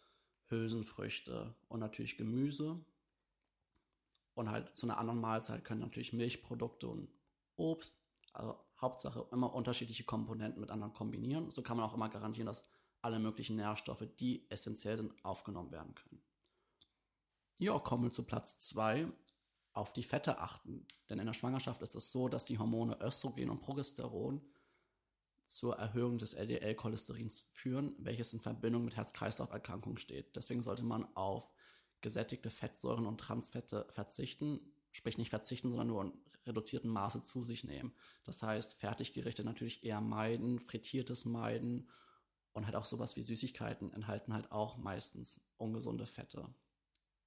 Hülsenfrüchte 0.53 1.55
und 1.67 1.79
natürlich 1.79 2.17
Gemüse. 2.17 2.83
Und 4.35 4.49
halt 4.49 4.75
zu 4.75 4.87
einer 4.87 4.97
anderen 4.97 5.21
Mahlzeit 5.21 5.63
können 5.63 5.81
natürlich 5.81 6.13
Milchprodukte 6.13 6.87
und 6.87 7.09
Obst 7.55 8.03
also 8.33 8.57
Hauptsache 8.81 9.27
immer 9.31 9.53
unterschiedliche 9.53 10.03
Komponenten 10.03 10.59
miteinander 10.59 10.93
kombinieren. 10.93 11.51
So 11.51 11.61
kann 11.61 11.77
man 11.77 11.85
auch 11.85 11.93
immer 11.93 12.09
garantieren, 12.09 12.47
dass 12.47 12.67
alle 13.01 13.19
möglichen 13.19 13.55
Nährstoffe, 13.55 14.05
die 14.19 14.49
essentiell 14.49 14.97
sind, 14.97 15.13
aufgenommen 15.23 15.71
werden 15.71 15.93
können. 15.95 16.21
Ja, 17.59 17.77
kommen 17.79 18.03
wir 18.03 18.11
zu 18.11 18.23
Platz 18.23 18.57
2. 18.59 19.07
Auf 19.73 19.93
die 19.93 20.03
Fette 20.03 20.39
achten. 20.39 20.85
Denn 21.09 21.19
in 21.19 21.25
der 21.25 21.33
Schwangerschaft 21.33 21.81
ist 21.81 21.95
es 21.95 22.11
so, 22.11 22.27
dass 22.27 22.45
die 22.45 22.59
Hormone 22.59 22.99
Östrogen 23.01 23.49
und 23.49 23.61
Progesteron 23.61 24.41
zur 25.53 25.75
Erhöhung 25.75 26.17
des 26.17 26.33
LDL-Cholesterins 26.33 27.47
führen, 27.51 27.95
welches 27.99 28.33
in 28.33 28.39
Verbindung 28.39 28.85
mit 28.85 28.95
Herz-Kreislauf-Erkrankungen 28.95 29.99
steht. 29.99 30.35
Deswegen 30.35 30.63
sollte 30.63 30.83
man 30.83 31.05
auf 31.15 31.47
gesättigte 32.01 32.49
Fettsäuren 32.49 33.05
und 33.05 33.19
Transfette 33.19 33.85
verzichten, 33.91 34.59
sprich 34.91 35.19
nicht 35.19 35.29
verzichten, 35.29 35.69
sondern 35.69 35.87
nur 35.87 36.01
in 36.01 36.13
reduzierten 36.47 36.89
Maße 36.89 37.23
zu 37.23 37.43
sich 37.43 37.63
nehmen. 37.63 37.93
Das 38.23 38.41
heißt, 38.41 38.73
Fertiggerichte 38.73 39.43
natürlich 39.43 39.83
eher 39.83 40.01
meiden, 40.01 40.59
frittiertes 40.59 41.25
meiden 41.25 41.87
und 42.51 42.65
halt 42.65 42.75
auch 42.75 42.85
sowas 42.85 43.15
wie 43.15 43.21
Süßigkeiten 43.21 43.93
enthalten 43.93 44.33
halt 44.33 44.51
auch 44.51 44.77
meistens 44.77 45.47
ungesunde 45.57 46.07
Fette. 46.07 46.53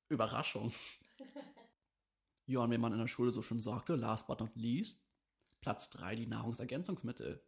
Überraschung. 0.09 0.73
Ja, 2.49 2.61
und 2.61 2.71
wie 2.71 2.79
man 2.79 2.93
in 2.93 2.99
der 2.99 3.09
Schule 3.09 3.33
so 3.33 3.43
schon 3.43 3.61
sagte, 3.61 3.97
last 3.97 4.27
but 4.27 4.41
not 4.41 4.55
least, 4.55 5.05
Platz 5.61 5.91
3 5.91 6.15
die 6.15 6.27
Nahrungsergänzungsmittel. 6.27 7.43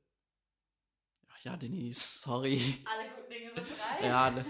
Ja, 1.44 1.56
Denise, 1.56 2.00
sorry. 2.20 2.60
Alle 2.84 3.08
guten 3.16 3.30
Dinge 3.30 3.50
sind 3.54 3.78
drei. 3.78 4.06
Ja, 4.08 4.44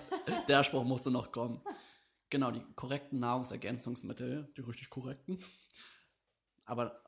der 0.48 0.64
Spruch 0.64 0.84
musste 0.84 1.10
noch 1.10 1.32
kommen. 1.32 1.60
Genau, 2.30 2.50
die 2.50 2.62
korrekten 2.74 3.18
Nahrungsergänzungsmittel, 3.20 4.52
die 4.56 4.60
richtig 4.60 4.90
korrekten. 4.90 5.38
Aber 6.64 7.02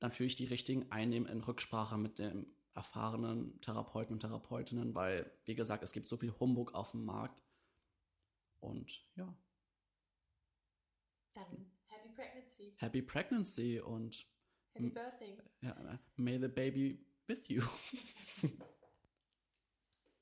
natürlich 0.00 0.36
die 0.36 0.46
richtigen 0.46 0.90
einnehmen 0.90 1.28
in 1.28 1.40
Rücksprache 1.42 1.98
mit 1.98 2.18
dem 2.18 2.46
erfahrenen 2.74 3.60
Therapeuten 3.60 4.14
und 4.14 4.20
Therapeutinnen, 4.20 4.94
weil, 4.94 5.30
wie 5.44 5.54
gesagt, 5.54 5.82
es 5.82 5.92
gibt 5.92 6.08
so 6.08 6.16
viel 6.16 6.32
Humbug 6.40 6.74
auf 6.74 6.90
dem 6.92 7.04
Markt. 7.04 7.40
Und 8.60 9.04
ja. 9.16 9.36
Dann 11.34 11.70
Happy 11.86 12.08
Pregnancy. 12.14 12.74
Happy 12.78 13.02
Pregnancy 13.02 13.80
und 13.80 14.26
Happy 14.72 14.90
Birthday. 14.90 15.38
ja, 15.60 15.98
may 16.16 16.38
the 16.38 16.48
baby 16.48 17.06
with 17.26 17.48
you. 17.48 17.62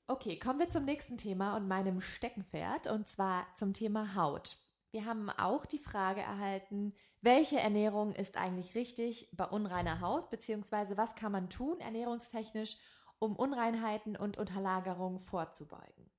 Okay, 0.07 0.37
kommen 0.37 0.59
wir 0.59 0.69
zum 0.69 0.83
nächsten 0.83 1.17
Thema 1.17 1.55
und 1.55 1.69
meinem 1.69 2.01
Steckenpferd, 2.01 2.87
und 2.87 3.07
zwar 3.07 3.47
zum 3.55 3.73
Thema 3.73 4.15
Haut. 4.15 4.57
Wir 4.91 5.05
haben 5.05 5.29
auch 5.29 5.65
die 5.65 5.79
Frage 5.79 6.19
erhalten, 6.19 6.93
welche 7.21 7.57
Ernährung 7.57 8.13
ist 8.13 8.35
eigentlich 8.35 8.75
richtig 8.75 9.29
bei 9.31 9.45
unreiner 9.45 10.01
Haut, 10.01 10.29
beziehungsweise 10.29 10.97
was 10.97 11.15
kann 11.15 11.31
man 11.31 11.49
tun 11.49 11.79
ernährungstechnisch, 11.79 12.75
um 13.17 13.37
Unreinheiten 13.37 14.17
und 14.17 14.37
Unterlagerungen 14.37 15.21
vorzubeugen. 15.21 16.11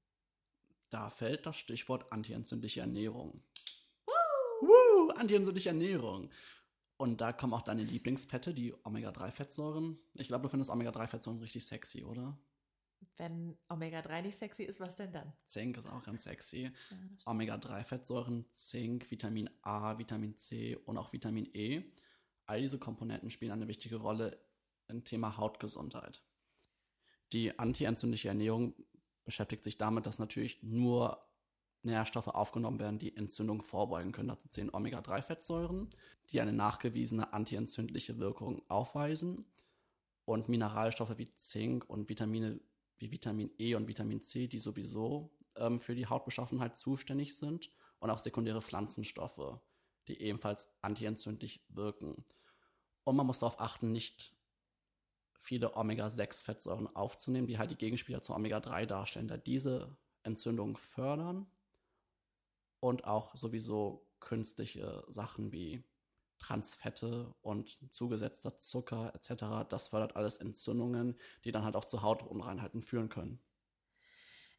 Da 0.89 1.11
fällt 1.11 1.45
das 1.45 1.57
Stichwort 1.57 2.11
antientzündliche 2.11 2.81
Ernährung. 2.81 3.43
Woo! 4.07 4.67
Woo! 4.67 5.11
Antientzündliche 5.11 5.69
Ernährung. 5.69 6.31
Und 6.97 7.21
da 7.21 7.35
kommen 7.35 7.53
auch 7.53 7.63
deine 7.63 7.83
Lieblingsfette, 7.83 8.55
die 8.55 8.75
Omega-3-Fettsäuren. 8.85 9.99
Ich 10.15 10.29
glaube, 10.29 10.45
du 10.45 10.49
findest 10.49 10.71
Omega-3-Fettsäuren 10.71 11.41
richtig 11.41 11.67
sexy, 11.67 12.03
oder? 12.03 12.39
Wenn 13.17 13.57
Omega-3 13.69 14.23
nicht 14.23 14.39
sexy 14.39 14.65
ist, 14.65 14.81
was 14.81 14.97
denn 14.97 15.13
dann? 15.13 15.33
Zink 15.45 15.77
ist 15.77 15.87
auch 15.87 16.03
ganz 16.03 16.25
sexy. 16.25 16.63
Ja, 16.63 16.71
das 16.71 16.81
stimmt. 16.87 17.27
Omega-3-Fettsäuren, 17.27 18.45
Zink, 18.55 19.11
Vitamin 19.11 19.51
A, 19.63 19.99
Vitamin 19.99 20.37
C 20.37 20.77
und 20.77 20.99
auch 20.99 21.13
Vitamin 21.13 21.49
E. 21.55 21.85
All 22.47 22.61
diese 22.61 22.79
Komponenten 22.79 23.31
spielen 23.31 23.53
eine 23.53 23.69
wichtige 23.69 23.97
Rolle 23.97 24.39
im 24.89 25.05
Thema 25.05 25.37
Hautgesundheit. 25.37 26.23
Die 27.33 27.59
antientzündliche 27.59 28.29
Ernährung 28.29 28.75
beschäftigt 29.25 29.65
sich 29.65 29.79
damit, 29.79 30.07
dass 30.07 30.19
natürlich 30.19 30.63
nur 30.63 31.27
Nährstoffe 31.83 32.29
aufgenommen 32.29 32.79
werden, 32.79 32.99
die 32.99 33.17
Entzündung 33.17 33.63
vorbeugen 33.63 34.13
können. 34.13 34.29
Dazu 34.29 34.49
zählen 34.49 34.71
Omega-3-Fettsäuren, 34.73 35.91
die 36.31 36.41
eine 36.41 36.53
nachgewiesene 36.53 37.33
antientzündliche 37.33 38.19
Wirkung 38.19 38.63
aufweisen 38.69 39.45
und 40.25 40.49
Mineralstoffe 40.49 41.19
wie 41.19 41.35
Zink 41.37 41.89
und 41.89 42.09
Vitamine 42.09 42.61
wie 43.05 43.13
Vitamin 43.13 43.51
E 43.59 43.75
und 43.75 43.87
Vitamin 43.87 44.23
C, 44.23 44.49
die 44.49 44.61
sowieso 44.61 45.31
ähm, 45.57 45.79
für 45.79 45.95
die 45.95 46.07
Hautbeschaffenheit 46.07 46.77
zuständig 46.77 47.37
sind 47.37 47.71
und 47.99 48.09
auch 48.09 48.19
sekundäre 48.19 48.63
Pflanzenstoffe, 48.63 49.61
die 50.09 50.21
ebenfalls 50.23 50.75
antientzündlich 50.81 51.63
wirken. 51.69 52.25
Und 53.05 53.17
man 53.17 53.27
muss 53.27 53.41
darauf 53.41 53.61
achten, 53.61 53.93
nicht 53.93 54.35
viele 55.39 55.77
Omega-6-Fettsäuren 55.77 56.97
aufzunehmen, 56.97 57.47
die 57.47 57.59
halt 57.59 57.71
die 57.71 57.77
Gegenspieler 57.77 58.23
zu 58.23 58.35
Omega-3 58.35 58.87
darstellen, 58.87 59.29
da 59.29 59.37
diese 59.37 59.95
Entzündung 60.23 60.79
fördern 60.79 61.47
und 62.81 63.05
auch 63.05 63.37
sowieso 63.37 64.09
künstliche 64.21 65.05
Sachen 65.09 65.53
wie 65.53 65.85
Transfette 66.39 67.35
und 67.43 67.79
zugesetzter 67.93 68.59
Zucker 68.59 69.13
etc. 69.15 69.69
Das 69.69 69.89
fördert 69.89 70.17
alles 70.17 70.39
Entzündungen, 70.39 71.17
die 71.45 71.53
dann 71.53 71.65
halt 71.65 71.77
auch 71.77 71.85
zu 71.85 72.03
Hautunreinheiten 72.03 72.83
führen 72.83 73.09
können. 73.09 73.41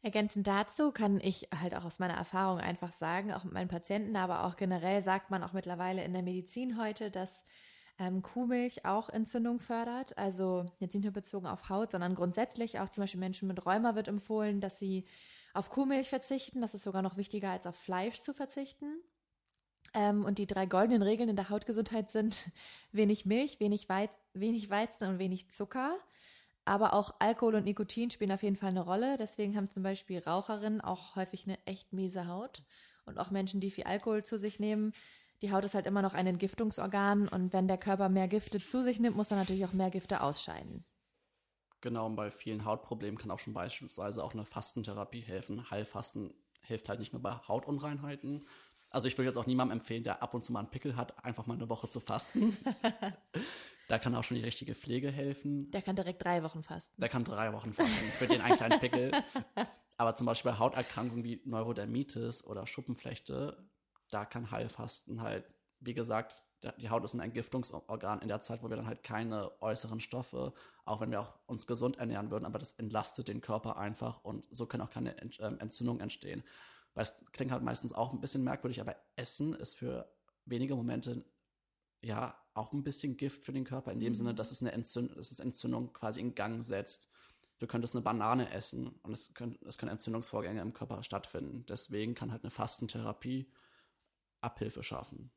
Ergänzend 0.02 0.46
dazu 0.46 0.92
kann 0.92 1.20
ich 1.20 1.50
halt 1.60 1.74
auch 1.74 1.84
aus 1.84 1.98
meiner 1.98 2.14
Erfahrung 2.14 2.60
einfach 2.60 2.94
sagen, 2.94 3.34
auch 3.34 3.44
mit 3.44 3.54
meinen 3.54 3.70
Patienten, 3.70 4.16
aber 4.16 4.44
auch 4.46 4.56
generell 4.56 5.02
sagt 5.02 5.32
man 5.32 5.42
auch 5.42 5.54
mittlerweile 5.54 6.04
in 6.04 6.14
der 6.14 6.22
Medizin 6.22 6.80
heute, 6.80 7.10
dass 7.10 7.44
ähm, 7.98 8.22
Kuhmilch 8.22 8.86
auch 8.86 9.10
Entzündung 9.10 9.60
fördert. 9.60 10.18
Also 10.18 10.66
jetzt 10.80 10.94
nicht 10.94 11.04
nur 11.04 11.14
bezogen 11.14 11.48
auf 11.48 11.70
Haut, 11.70 11.92
sondern 11.92 12.14
grundsätzlich 12.14 12.80
auch 12.80 12.90
zum 12.90 13.04
Beispiel 13.04 13.20
Menschen 13.20 13.48
mit 13.48 13.66
Rheuma 13.66 13.96
wird 13.96 14.08
empfohlen, 14.08 14.62
dass 14.62 14.78
sie 14.78 15.06
auf 15.56 15.70
Kuhmilch 15.70 16.10
verzichten. 16.10 16.62
Das 16.62 16.74
ist 16.74 16.84
sogar 16.84 17.02
noch 17.02 17.18
wichtiger 17.18 17.50
als 17.50 17.66
auf 17.66 17.76
Fleisch 17.76 18.20
zu 18.20 18.34
verzichten. 18.34 19.02
Ähm, 19.96 20.26
und 20.26 20.38
die 20.38 20.46
drei 20.46 20.66
goldenen 20.66 21.02
Regeln 21.02 21.30
in 21.30 21.38
der 21.38 21.50
Hautgesundheit 21.50 22.12
sind 22.12 22.52
wenig 22.92 23.26
Milch, 23.26 23.60
wenig, 23.60 23.90
Weiz 23.90 24.12
wenig 24.34 24.70
Weizen 24.70 25.08
und 25.08 25.18
wenig 25.18 25.50
Zucker. 25.50 25.98
Aber 26.66 26.94
auch 26.94 27.16
Alkohol 27.20 27.56
und 27.56 27.64
Nikotin 27.64 28.12
spielen 28.12 28.32
auf 28.32 28.44
jeden 28.44 28.58
Fall 28.58 28.70
eine 28.70 28.84
Rolle. 28.84 29.18
Deswegen 29.18 29.56
haben 29.56 29.70
zum 29.70 29.84
Beispiel 29.84 30.20
Raucherinnen 30.20 30.82
auch 30.82 31.16
häufig 31.16 31.46
eine 31.46 31.58
echt 31.66 31.94
miese 31.94 32.28
Haut. 32.28 32.64
Und 33.06 33.18
auch 33.18 33.32
Menschen, 33.32 33.62
die 33.62 33.72
viel 33.72 33.86
Alkohol 33.86 34.26
zu 34.26 34.38
sich 34.38 34.60
nehmen. 34.60 34.92
Die 35.42 35.54
Haut 35.54 35.64
ist 35.64 35.76
halt 35.76 35.86
immer 35.86 36.02
noch 36.02 36.14
ein 36.14 36.28
Entgiftungsorgan. 36.28 37.30
Und 37.30 37.54
wenn 37.54 37.68
der 37.68 37.78
Körper 37.78 38.10
mehr 38.10 38.28
Gifte 38.28 38.60
zu 38.60 38.82
sich 38.82 39.00
nimmt, 39.00 39.16
muss 39.16 39.32
er 39.32 39.38
natürlich 39.38 39.64
auch 39.64 39.74
mehr 39.74 39.92
Gifte 39.92 40.22
ausscheiden. 40.22 40.84
Genau, 41.82 42.08
und 42.08 42.16
bei 42.16 42.32
vielen 42.32 42.66
Hautproblemen 42.66 43.18
kann 43.18 43.32
auch 43.32 43.40
schon 43.40 43.54
beispielsweise 43.54 44.24
auch 44.24 44.34
eine 44.34 44.44
Fastentherapie 44.44 45.22
helfen. 45.22 45.70
Heilfasten 45.70 46.34
hilft 46.62 46.90
halt 46.90 47.00
nicht 47.00 47.14
nur 47.14 47.22
bei 47.22 47.34
Hautunreinheiten. 47.48 48.48
Also 48.96 49.10
ich 49.10 49.18
würde 49.18 49.28
jetzt 49.28 49.38
auch 49.38 49.46
niemandem 49.46 49.80
empfehlen, 49.80 50.06
der 50.06 50.24
ab 50.24 50.34
und 50.34 50.46
zu 50.46 50.54
mal 50.54 50.60
einen 50.60 50.70
Pickel 50.70 50.96
hat, 50.96 51.22
einfach 51.26 51.48
mal 51.48 51.56
eine 51.56 51.68
Woche 51.68 51.90
zu 51.90 52.00
fasten. 52.00 52.56
da 53.90 54.00
kann 54.00 54.16
auch 54.16 54.24
schon 54.24 54.38
die 54.38 54.44
richtige 54.44 54.74
Pflege 54.74 55.12
helfen. 55.12 55.70
Der 55.72 55.82
kann 55.82 55.98
direkt 55.98 56.24
drei 56.24 56.44
Wochen 56.44 56.64
fasten. 56.64 57.02
Der 57.02 57.10
kann 57.10 57.26
drei 57.26 57.52
Wochen 57.52 57.74
fasten 57.74 58.06
für 58.18 58.26
den 58.26 58.40
einen 58.40 58.56
kleinen 58.56 58.80
Pickel. 58.80 59.12
Aber 59.98 60.16
zum 60.16 60.26
Beispiel 60.26 60.54
bei 60.54 60.60
Hauterkrankungen 60.60 61.26
wie 61.26 61.42
Neurodermitis 61.44 62.46
oder 62.46 62.66
Schuppenflechte, 62.66 63.70
da 64.12 64.24
kann 64.24 64.50
Heilfasten 64.50 65.22
halt, 65.22 65.44
wie 65.82 65.94
gesagt, 65.94 66.42
die 66.80 66.90
Haut 66.90 67.04
ist 67.04 67.14
ein 67.16 67.20
Entgiftungsorgan 67.20 68.22
in 68.22 68.30
der 68.30 68.40
Zeit, 68.40 68.64
wo 68.64 68.70
wir 68.70 68.78
dann 68.78 68.88
halt 68.88 69.04
keine 69.04 69.62
äußeren 69.62 70.00
Stoffe, 70.00 70.54
auch 70.86 71.02
wenn 71.02 71.12
wir 71.12 71.20
auch 71.20 71.34
uns 71.48 71.68
gesund 71.68 71.98
ernähren 71.98 72.32
würden, 72.32 72.46
aber 72.46 72.60
das 72.60 72.72
entlastet 72.72 73.28
den 73.28 73.42
Körper 73.42 73.78
einfach 73.78 74.24
und 74.24 74.46
so 74.52 74.66
können 74.66 74.84
auch 74.84 74.90
keine 74.90 75.22
ähm, 75.40 75.60
Entzündungen 75.60 76.02
entstehen. 76.02 76.46
Weil 76.96 77.04
es 77.04 77.14
klingt 77.34 77.52
halt 77.52 77.64
meistens 77.64 77.94
auch 77.94 78.14
ein 78.14 78.22
bisschen 78.22 78.44
merkwürdig, 78.44 78.82
aber 78.82 78.96
Essen 79.16 79.54
ist 79.54 79.76
für 79.78 80.12
wenige 80.46 80.76
Momente 80.76 81.26
ja 82.02 82.38
auch 82.54 82.74
ein 82.74 82.84
bisschen 82.84 83.18
Gift 83.18 83.46
für 83.46 83.54
den 83.54 83.66
Körper, 83.66 83.92
in 83.92 84.00
dem 84.00 84.14
Mhm. 84.14 84.16
Sinne, 84.16 84.36
dass 84.36 84.52
es 84.52 84.62
eine 84.62 84.72
Entzündung, 84.72 85.16
dass 85.18 85.32
es 85.32 85.40
Entzündung 85.40 85.94
quasi 85.94 86.22
in 86.22 86.36
Gang 86.36 86.64
setzt. 86.64 87.10
Du 87.60 87.68
könntest 87.68 87.96
eine 87.96 88.04
Banane 88.04 88.52
essen 88.52 88.88
und 89.04 89.14
es 89.14 89.34
können, 89.34 89.58
es 89.68 89.78
können 89.78 89.92
Entzündungsvorgänge 89.92 90.62
im 90.62 90.74
Körper 90.74 91.04
stattfinden. 91.04 91.66
Deswegen 91.68 92.16
kann 92.16 92.32
halt 92.32 92.44
eine 92.44 92.52
Fastentherapie 92.52 93.52
Abhilfe 94.42 94.84
schaffen. 94.84 95.32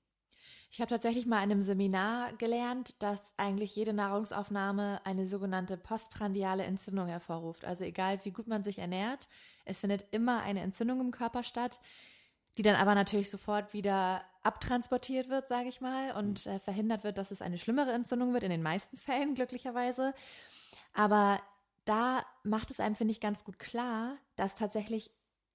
Ich 0.71 0.81
habe 0.81 0.91
tatsächlich 0.91 1.25
mal 1.25 1.39
in 1.39 1.51
einem 1.51 1.63
Seminar 1.63 2.35
gelernt, 2.35 2.95
dass 2.99 3.21
eigentlich 3.39 3.75
jede 3.75 3.95
Nahrungsaufnahme 3.95 5.01
eine 5.05 5.27
sogenannte 5.27 5.79
postprandiale 5.79 6.65
Entzündung 6.65 7.07
hervorruft. 7.07 7.65
Also 7.65 7.85
egal, 7.85 8.21
wie 8.25 8.33
gut 8.33 8.49
man 8.49 8.65
sich 8.65 8.79
ernährt, 8.79 9.29
es 9.65 9.81
findet 9.81 10.05
immer 10.11 10.43
eine 10.43 10.61
Entzündung 10.61 11.01
im 11.01 11.11
Körper 11.11 11.43
statt, 11.43 11.81
die 12.59 12.63
dann 12.63 12.77
aber 12.77 12.95
natürlich 12.95 13.31
sofort 13.31 13.73
wieder 13.73 14.23
abtransportiert 14.43 15.31
wird, 15.31 15.47
sage 15.47 15.69
ich 15.69 15.81
mal, 15.81 16.13
und 16.13 16.47
äh, 16.47 16.59
verhindert 16.59 17.03
wird, 17.03 17.17
dass 17.17 17.31
es 17.31 17.41
eine 17.41 17.57
schlimmere 17.57 17.93
Entzündung 17.93 18.35
wird, 18.35 18.43
in 18.43 18.51
den 18.51 18.63
meisten 18.63 18.97
Fällen 18.99 19.35
glücklicherweise. 19.35 20.13
Aber 20.93 21.41
da 21.87 22.27
macht 22.43 22.71
es 22.71 22.81
einem, 22.81 22.95
finde 22.95 23.13
ich, 23.13 23.21
ganz 23.21 23.45
gut 23.45 23.59
klar, 23.59 24.17
dass 24.37 24.55
tatsächlich 24.55 25.11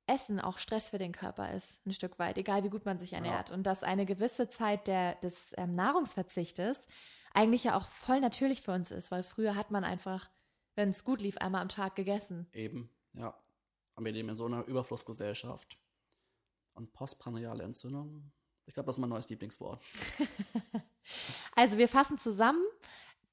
Essen 0.08 0.39
auch 0.39 0.58
Stress 0.58 0.89
für 0.89 0.98
den 0.98 1.13
Körper 1.13 1.54
ist, 1.54 1.86
ein 1.86 1.94
Stück 1.94 2.20
weit, 2.20 2.38
egal 2.38 2.63
wie 2.63 2.70
gut 2.70 2.86
man 2.86 3.00
sich 3.00 3.13
ernährt. 3.13 3.52
Und 3.52 3.63
dass 3.63 3.84
eine 3.84 4.06
gewisse 4.06 4.50
Zeit 4.50 4.88
der, 4.88 5.16
des 5.16 5.54
ähm, 5.58 5.76
Nahrungsverzichtes 5.76 6.88
eigentlich 7.34 7.63
ja 7.63 7.78
auch 7.78 7.88
voll 7.88 8.20
natürlich 8.20 8.62
für 8.62 8.74
uns 8.74 8.92
ist, 8.92 9.12
weil 9.12 9.24
früher 9.24 9.56
hat 9.56 9.72
man 9.72 9.84
einfach, 9.84 10.30
wenn 10.76 10.89
es 10.89 11.04
gut 11.04 11.22
lief, 11.22 11.38
einmal 11.38 11.62
am 11.62 11.70
Tag 11.70 11.96
gegessen. 11.96 12.48
Eben, 12.54 12.89
ja. 13.13 13.34
Und 13.96 14.06
wir 14.06 14.12
leben 14.12 14.30
in 14.30 14.36
so 14.36 14.46
einer 14.46 14.66
Überflussgesellschaft. 14.66 15.78
Und 16.74 16.92
postprandiale 16.92 17.63
Entzündung, 17.63 18.32
ich 18.66 18.74
glaube, 18.74 18.88
das 18.88 18.96
ist 18.96 19.00
mein 19.00 19.10
neues 19.10 19.30
Lieblingswort. 19.30 19.84
Also 21.56 21.78
wir 21.78 21.89
fassen 21.89 22.18
zusammen, 22.18 22.63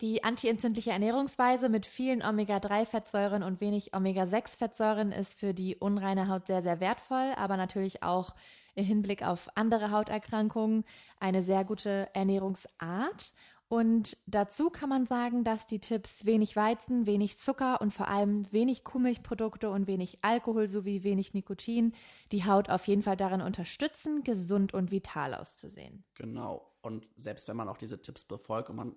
die 0.00 0.24
antientzündliche 0.24 0.90
Ernährungsweise 0.90 1.68
mit 1.68 1.86
vielen 1.86 2.22
Omega-3-Fettsäuren 2.22 3.42
und 3.42 3.60
wenig 3.60 3.94
Omega-6-Fettsäuren 3.94 5.12
ist 5.12 5.38
für 5.38 5.52
die 5.52 5.76
unreine 5.76 6.28
Haut 6.28 6.46
sehr, 6.46 6.62
sehr 6.62 6.80
wertvoll, 6.80 7.32
aber 7.36 7.56
natürlich 7.56 8.02
auch 8.02 8.34
im 8.74 8.84
Hinblick 8.84 9.22
auf 9.22 9.48
andere 9.56 9.90
Hauterkrankungen 9.90 10.84
eine 11.18 11.42
sehr 11.42 11.64
gute 11.64 12.08
Ernährungsart. 12.14 13.32
Und 13.68 14.16
dazu 14.26 14.68
kann 14.68 14.88
man 14.88 15.06
sagen, 15.06 15.44
dass 15.44 15.68
die 15.68 15.78
Tipps 15.78 16.24
wenig 16.24 16.56
Weizen, 16.56 17.06
wenig 17.06 17.38
Zucker 17.38 17.80
und 17.80 17.92
vor 17.92 18.08
allem 18.08 18.50
wenig 18.52 18.82
Kuhmilchprodukte 18.82 19.70
und 19.70 19.86
wenig 19.86 20.18
Alkohol 20.22 20.66
sowie 20.66 21.04
wenig 21.04 21.34
Nikotin 21.34 21.92
die 22.32 22.44
Haut 22.44 22.68
auf 22.68 22.88
jeden 22.88 23.02
Fall 23.02 23.16
darin 23.16 23.40
unterstützen, 23.40 24.24
gesund 24.24 24.74
und 24.74 24.90
vital 24.90 25.34
auszusehen. 25.34 26.02
Genau. 26.14 26.66
Und 26.82 27.06
selbst 27.14 27.46
wenn 27.46 27.56
man 27.56 27.68
auch 27.68 27.76
diese 27.76 28.02
Tipps 28.02 28.24
befolgt 28.24 28.70
und 28.70 28.76
man 28.76 28.96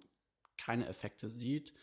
keine 0.65 0.87
Effekte 0.87 1.29
sieht, 1.29 1.73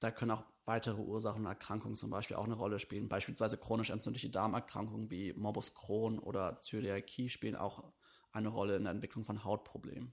da 0.00 0.10
können 0.10 0.32
auch 0.32 0.44
weitere 0.64 1.00
Ursachen 1.00 1.42
und 1.42 1.46
Erkrankungen 1.46 1.96
zum 1.96 2.10
Beispiel 2.10 2.36
auch 2.36 2.44
eine 2.44 2.54
Rolle 2.54 2.78
spielen. 2.78 3.08
Beispielsweise 3.08 3.58
chronisch 3.58 3.90
entzündliche 3.90 4.30
Darmerkrankungen 4.30 5.10
wie 5.10 5.32
Morbus 5.32 5.74
Crohn 5.74 6.18
oder 6.18 6.60
Zöliakie 6.60 7.28
spielen 7.28 7.56
auch 7.56 7.92
eine 8.32 8.48
Rolle 8.48 8.76
in 8.76 8.84
der 8.84 8.92
Entwicklung 8.92 9.24
von 9.24 9.44
Hautproblemen. 9.44 10.12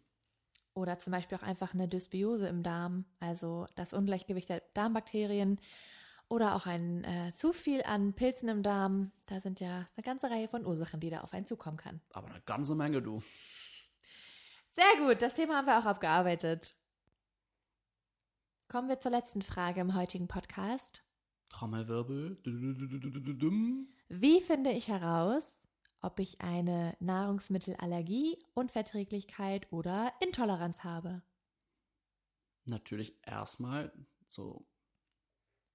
Oder 0.74 0.98
zum 1.00 1.12
Beispiel 1.12 1.38
auch 1.38 1.44
einfach 1.44 1.74
eine 1.74 1.88
Dysbiose 1.88 2.48
im 2.48 2.64
Darm, 2.64 3.06
also 3.20 3.68
das 3.76 3.94
Ungleichgewicht 3.94 4.50
der 4.50 4.62
Darmbakterien 4.74 5.60
oder 6.30 6.56
auch 6.56 6.66
ein 6.66 7.04
äh, 7.04 7.34
zu 7.34 7.52
viel 7.52 7.84
an 7.84 8.14
Pilzen 8.14 8.48
im 8.48 8.64
Darm. 8.64 9.12
Da 9.28 9.42
sind 9.42 9.60
ja 9.60 9.86
eine 9.96 10.04
ganze 10.04 10.30
Reihe 10.30 10.48
von 10.48 10.66
Ursachen, 10.66 11.02
die 11.02 11.10
da 11.10 11.22
auf 11.22 11.34
einen 11.34 11.46
zukommen 11.46 11.76
kann. 11.76 12.00
Aber 12.14 12.30
eine 12.30 12.42
ganze 12.42 12.74
Menge, 12.76 13.02
du. 13.02 13.22
Sehr 14.70 15.06
gut, 15.06 15.22
das 15.22 15.34
Thema 15.34 15.58
haben 15.58 15.68
wir 15.68 15.78
auch 15.78 15.86
abgearbeitet. 15.86 16.76
Kommen 18.72 18.88
wir 18.88 19.02
zur 19.02 19.12
letzten 19.12 19.42
Frage 19.42 19.82
im 19.82 19.96
heutigen 19.96 20.30
Podcast. 20.30 21.04
Trommelwirbel. 21.50 22.38
Wie 24.08 24.40
finde 24.40 24.72
ich 24.72 24.88
heraus, 24.88 25.68
ob 26.00 26.22
ich 26.22 26.40
eine 26.40 26.96
Nahrungsmittelallergie, 27.02 28.40
Unverträglichkeit 28.54 29.70
oder 29.74 30.14
Intoleranz 30.22 30.86
habe. 30.86 31.22
Natürlich 32.64 33.20
erstmal 33.24 33.92
zu 34.28 34.66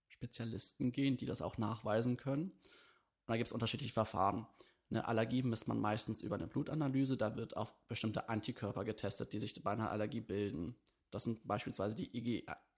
Spezialisten 0.09 0.91
gehen, 0.91 1.19
die 1.19 1.27
das 1.27 1.43
auch 1.43 1.59
nachweisen 1.59 2.17
können. 2.17 2.45
Und 2.45 3.27
da 3.27 3.37
gibt 3.37 3.49
es 3.49 3.53
unterschiedliche 3.53 3.93
Verfahren. 3.93 4.47
Eine 4.89 5.07
Allergie 5.07 5.43
misst 5.43 5.69
man 5.69 5.81
meistens 5.81 6.23
über 6.23 6.37
eine 6.37 6.47
Blutanalyse. 6.47 7.19
Da 7.19 7.37
wird 7.37 7.59
auf 7.59 7.75
bestimmte 7.89 8.31
Antikörper 8.31 8.85
getestet, 8.85 9.35
die 9.35 9.39
sich 9.39 9.63
bei 9.63 9.73
einer 9.73 9.91
Allergie 9.91 10.23
bilden. 10.23 10.79
Das 11.11 11.25
sind 11.25 11.47
beispielsweise 11.47 11.97
die 11.97 12.11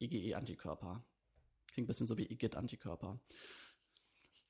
IgE-Antikörper. 0.00 1.04
Klingt 1.72 1.84
ein 1.84 1.86
bisschen 1.86 2.06
so 2.06 2.16
wie 2.18 2.30
IGIT-Antikörper. 2.30 3.20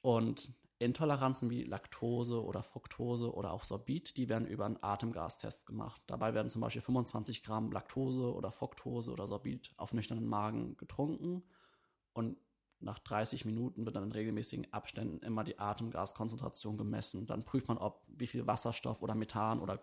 Und 0.03 0.53
Intoleranzen 0.79 1.51
wie 1.51 1.65
Laktose 1.65 2.43
oder 2.43 2.63
Fructose 2.63 3.35
oder 3.35 3.53
auch 3.53 3.65
Sorbit, 3.65 4.17
die 4.17 4.29
werden 4.29 4.47
über 4.47 4.65
einen 4.65 4.81
Atemgastest 4.81 5.67
gemacht. 5.67 6.01
Dabei 6.07 6.35
werden 6.35 6.51
zum 6.51 6.61
Beispiel 6.61 6.83
25 6.83 7.43
Gramm 7.43 7.73
Laktose 7.73 8.33
oder 8.33 8.53
Fructose 8.53 9.11
oder 9.11 9.27
Sorbit 9.27 9.73
auf 9.77 9.93
nüchternen 9.93 10.29
Magen 10.29 10.77
getrunken 10.77 11.43
und 12.13 12.39
nach 12.81 13.01
30 13.01 13.45
Minuten 13.45 13.85
wird 13.85 13.97
dann 13.97 14.05
in 14.05 14.13
regelmäßigen 14.13 14.73
Abständen 14.73 15.19
immer 15.27 15.43
die 15.43 15.59
Atemgaskonzentration 15.59 16.79
gemessen. 16.79 17.27
Dann 17.27 17.43
prüft 17.43 17.67
man, 17.67 17.79
ob 17.79 18.05
wie 18.07 18.29
viel 18.29 18.47
Wasserstoff 18.47 19.03
oder 19.03 19.17
Methan 19.17 19.59
oder 19.59 19.81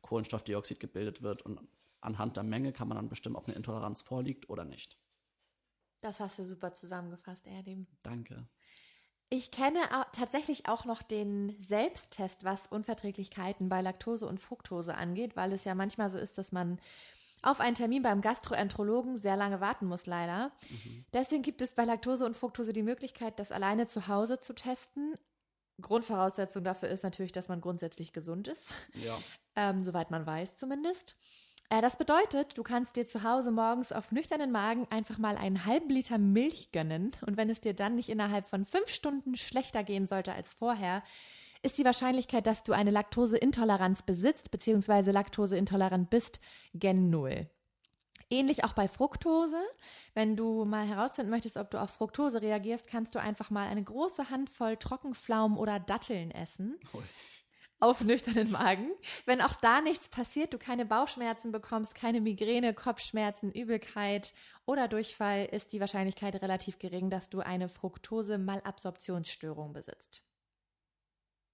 Kohlenstoffdioxid 0.00 0.80
gebildet 0.80 1.20
wird 1.20 1.42
und 1.42 1.60
anhand 2.00 2.36
der 2.36 2.44
Menge 2.44 2.72
kann 2.72 2.88
man 2.88 2.96
dann 2.96 3.08
bestimmen, 3.08 3.36
ob 3.36 3.46
eine 3.46 3.56
Intoleranz 3.56 4.02
vorliegt 4.02 4.48
oder 4.48 4.64
nicht. 4.64 4.98
Das 6.00 6.20
hast 6.20 6.38
du 6.38 6.46
super 6.46 6.72
zusammengefasst, 6.74 7.46
Erdim. 7.46 7.86
Danke. 8.02 8.48
Ich 9.30 9.50
kenne 9.50 9.80
tatsächlich 10.12 10.68
auch 10.68 10.84
noch 10.86 11.02
den 11.02 11.54
Selbsttest, 11.60 12.44
was 12.44 12.66
Unverträglichkeiten 12.68 13.68
bei 13.68 13.82
Laktose 13.82 14.26
und 14.26 14.40
Fructose 14.40 14.94
angeht, 14.94 15.36
weil 15.36 15.52
es 15.52 15.64
ja 15.64 15.74
manchmal 15.74 16.08
so 16.08 16.16
ist, 16.18 16.38
dass 16.38 16.50
man 16.50 16.80
auf 17.42 17.60
einen 17.60 17.74
Termin 17.74 18.02
beim 18.02 18.20
Gastroenterologen 18.20 19.18
sehr 19.18 19.36
lange 19.36 19.60
warten 19.60 19.86
muss, 19.86 20.06
leider. 20.06 20.50
Mhm. 20.70 21.04
Deswegen 21.12 21.42
gibt 21.42 21.62
es 21.62 21.74
bei 21.74 21.84
Laktose 21.84 22.24
und 22.24 22.36
Fructose 22.36 22.72
die 22.72 22.82
Möglichkeit, 22.82 23.38
das 23.38 23.52
alleine 23.52 23.86
zu 23.86 24.08
Hause 24.08 24.40
zu 24.40 24.54
testen. 24.54 25.14
Grundvoraussetzung 25.80 26.64
dafür 26.64 26.88
ist 26.88 27.04
natürlich, 27.04 27.32
dass 27.32 27.48
man 27.48 27.60
grundsätzlich 27.60 28.12
gesund 28.12 28.48
ist. 28.48 28.74
Ja. 28.94 29.18
Ähm, 29.54 29.84
soweit 29.84 30.10
man 30.10 30.26
weiß 30.26 30.56
zumindest. 30.56 31.16
Äh, 31.70 31.82
das 31.82 31.96
bedeutet, 31.96 32.56
du 32.56 32.62
kannst 32.62 32.96
dir 32.96 33.06
zu 33.06 33.22
Hause 33.22 33.50
morgens 33.50 33.92
auf 33.92 34.12
nüchternen 34.12 34.50
Magen 34.50 34.86
einfach 34.90 35.18
mal 35.18 35.36
einen 35.36 35.64
halben 35.66 35.90
Liter 35.90 36.18
Milch 36.18 36.72
gönnen. 36.72 37.12
Und 37.26 37.36
wenn 37.36 37.50
es 37.50 37.60
dir 37.60 37.74
dann 37.74 37.96
nicht 37.96 38.08
innerhalb 38.08 38.46
von 38.46 38.64
fünf 38.64 38.88
Stunden 38.88 39.36
schlechter 39.36 39.84
gehen 39.84 40.06
sollte 40.06 40.32
als 40.32 40.54
vorher, 40.54 41.02
ist 41.62 41.76
die 41.76 41.84
Wahrscheinlichkeit, 41.84 42.46
dass 42.46 42.62
du 42.62 42.72
eine 42.72 42.90
Laktoseintoleranz 42.90 44.02
besitzt 44.02 44.50
bzw. 44.50 45.10
Laktoseintolerant 45.10 46.08
bist, 46.08 46.40
gen 46.72 47.10
Null. 47.10 47.50
Ähnlich 48.30 48.62
auch 48.62 48.74
bei 48.74 48.88
Fructose. 48.88 49.56
Wenn 50.12 50.36
du 50.36 50.66
mal 50.66 50.86
herausfinden 50.86 51.30
möchtest, 51.30 51.56
ob 51.56 51.70
du 51.70 51.80
auf 51.80 51.90
Fructose 51.90 52.42
reagierst, 52.42 52.86
kannst 52.86 53.14
du 53.14 53.20
einfach 53.20 53.48
mal 53.48 53.66
eine 53.66 53.82
große 53.82 54.28
Handvoll 54.28 54.76
Trockenpflaumen 54.76 55.56
oder 55.56 55.80
Datteln 55.80 56.30
essen. 56.30 56.78
Ui 56.92 57.02
auf 57.80 58.02
nüchternen 58.02 58.50
Magen. 58.50 58.90
Wenn 59.24 59.40
auch 59.40 59.54
da 59.54 59.80
nichts 59.80 60.08
passiert, 60.08 60.52
du 60.52 60.58
keine 60.58 60.84
Bauchschmerzen 60.84 61.52
bekommst, 61.52 61.94
keine 61.94 62.20
Migräne, 62.20 62.74
Kopfschmerzen, 62.74 63.52
Übelkeit 63.52 64.34
oder 64.66 64.88
Durchfall, 64.88 65.46
ist 65.46 65.72
die 65.72 65.80
Wahrscheinlichkeit 65.80 66.40
relativ 66.42 66.78
gering, 66.78 67.10
dass 67.10 67.30
du 67.30 67.40
eine 67.40 67.68
Fructose-Malabsorptionsstörung 67.68 69.72
besitzt. 69.72 70.22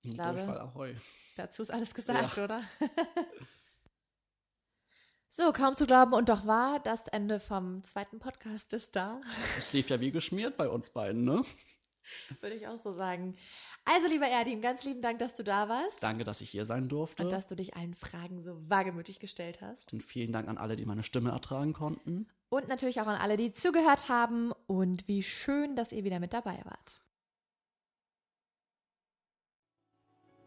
Ich 0.03 0.15
glaube, 0.15 0.35
Durchfall 0.35 0.61
Ahoi. 0.61 0.97
dazu 1.37 1.63
ist 1.63 1.71
alles 1.71 1.95
gesagt, 1.95 2.37
ja. 2.37 2.45
oder? 2.45 2.63
so, 5.31 5.53
kaum 5.53 5.77
zu 5.77 5.87
glauben 5.87 6.13
und 6.13 6.29
doch 6.29 6.47
wahr, 6.47 6.81
das 6.81 7.09
Ende 7.09 7.41
vom 7.41 7.83
zweiten 7.85 8.19
Podcast 8.19 8.73
ist 8.73 8.97
da. 8.97 9.21
Es 9.57 9.73
lief 9.73 9.89
ja 9.89 10.01
wie 10.01 10.11
geschmiert 10.11 10.57
bei 10.57 10.69
uns 10.69 10.91
beiden, 10.91 11.25
ne? 11.25 11.45
Würde 12.41 12.57
ich 12.57 12.69
auch 12.69 12.79
so 12.79 12.93
sagen. 12.93 13.37
Also, 13.85 14.07
lieber 14.07 14.27
Erdin, 14.27 14.63
ganz 14.63 14.85
lieben 14.85 15.03
Dank, 15.03 15.19
dass 15.19 15.35
du 15.35 15.45
da 15.45 15.69
warst. 15.69 16.03
Danke, 16.03 16.25
dass 16.25 16.41
ich 16.41 16.51
hier 16.51 16.65
sein 16.65 16.89
durfte. 16.89 17.25
Und 17.25 17.31
dass 17.31 17.47
du 17.47 17.55
dich 17.55 17.77
allen 17.77 17.95
Fragen 17.95 18.43
so 18.43 18.59
wagemütig 18.69 19.21
gestellt 19.21 19.61
hast. 19.61 19.93
Und 19.93 20.03
vielen 20.03 20.33
Dank 20.33 20.49
an 20.49 20.57
alle, 20.57 20.77
die 20.77 20.87
meine 20.87 21.03
Stimme 21.03 21.31
ertragen 21.31 21.75
konnten. 21.75 22.29
Und 22.49 22.69
natürlich 22.69 23.01
auch 23.01 23.07
an 23.07 23.21
alle, 23.21 23.37
die 23.37 23.53
zugehört 23.53 24.09
haben. 24.09 24.53
Und 24.67 25.07
wie 25.07 25.23
schön, 25.23 25.77
dass 25.77 25.93
ihr 25.93 26.05
wieder 26.05 26.19
mit 26.19 26.33
dabei 26.33 26.61
wart. 26.65 27.03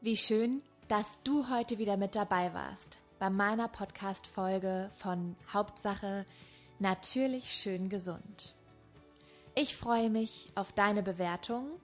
Wie 0.02 0.17
schön, 0.17 0.62
dass 0.88 1.21
du 1.23 1.50
heute 1.50 1.78
wieder 1.78 1.97
mit 1.97 2.15
dabei 2.15 2.54
warst 2.54 3.00
bei 3.19 3.30
meiner 3.30 3.67
Podcast-Folge 3.67 4.91
von 4.95 5.36
Hauptsache 5.52 6.26
natürlich 6.80 7.54
schön 7.54 7.89
gesund. 7.89 8.56
Ich 9.56 9.76
freue 9.76 10.10
mich 10.10 10.50
auf 10.56 10.71
deine 10.71 11.02
Bewertung 11.02 11.80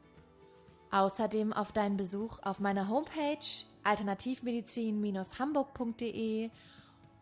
Außerdem 0.93 1.51
auf 1.53 1.71
deinen 1.71 1.97
Besuch 1.97 2.37
auf 2.43 2.59
meiner 2.59 2.87
Homepage 2.87 3.39
alternativmedizin-hamburg.de 3.83 6.51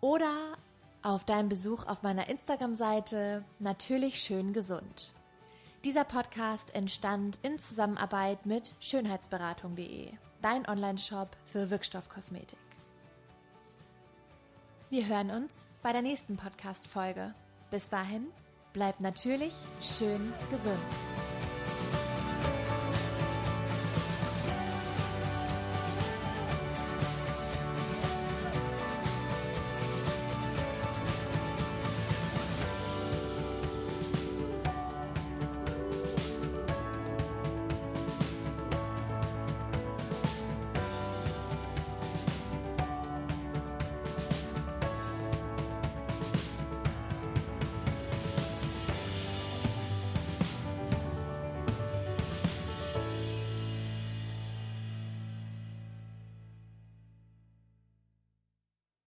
oder 0.02 0.58
auf 1.04 1.24
deinen 1.24 1.48
Besuch 1.48 1.88
auf 1.88 2.04
meiner 2.04 2.28
Instagram-Seite 2.28 3.46
Natürlich 3.60 4.22
schön 4.22 4.52
gesund. 4.52 5.14
Dieser 5.86 6.04
Podcast 6.04 6.76
entstand 6.76 7.40
in 7.44 7.60
Zusammenarbeit 7.60 8.46
mit 8.46 8.76
Schönheitsberatung.de, 8.82 10.12
dein 10.42 10.68
Online-Shop 10.68 11.38
für 11.46 11.70
Wirkstoffkosmetik. 11.70 12.60
Wir 14.90 15.08
hören 15.08 15.32
uns 15.32 15.66
bei 15.82 15.94
der 15.94 16.02
nächsten 16.02 16.36
Podcast-Folge. 16.36 17.34
Bis 17.72 17.88
dahin, 17.88 18.28
bleib 18.74 19.00
natürlich 19.00 19.54
schön 19.82 20.34
gesund. 20.50 20.76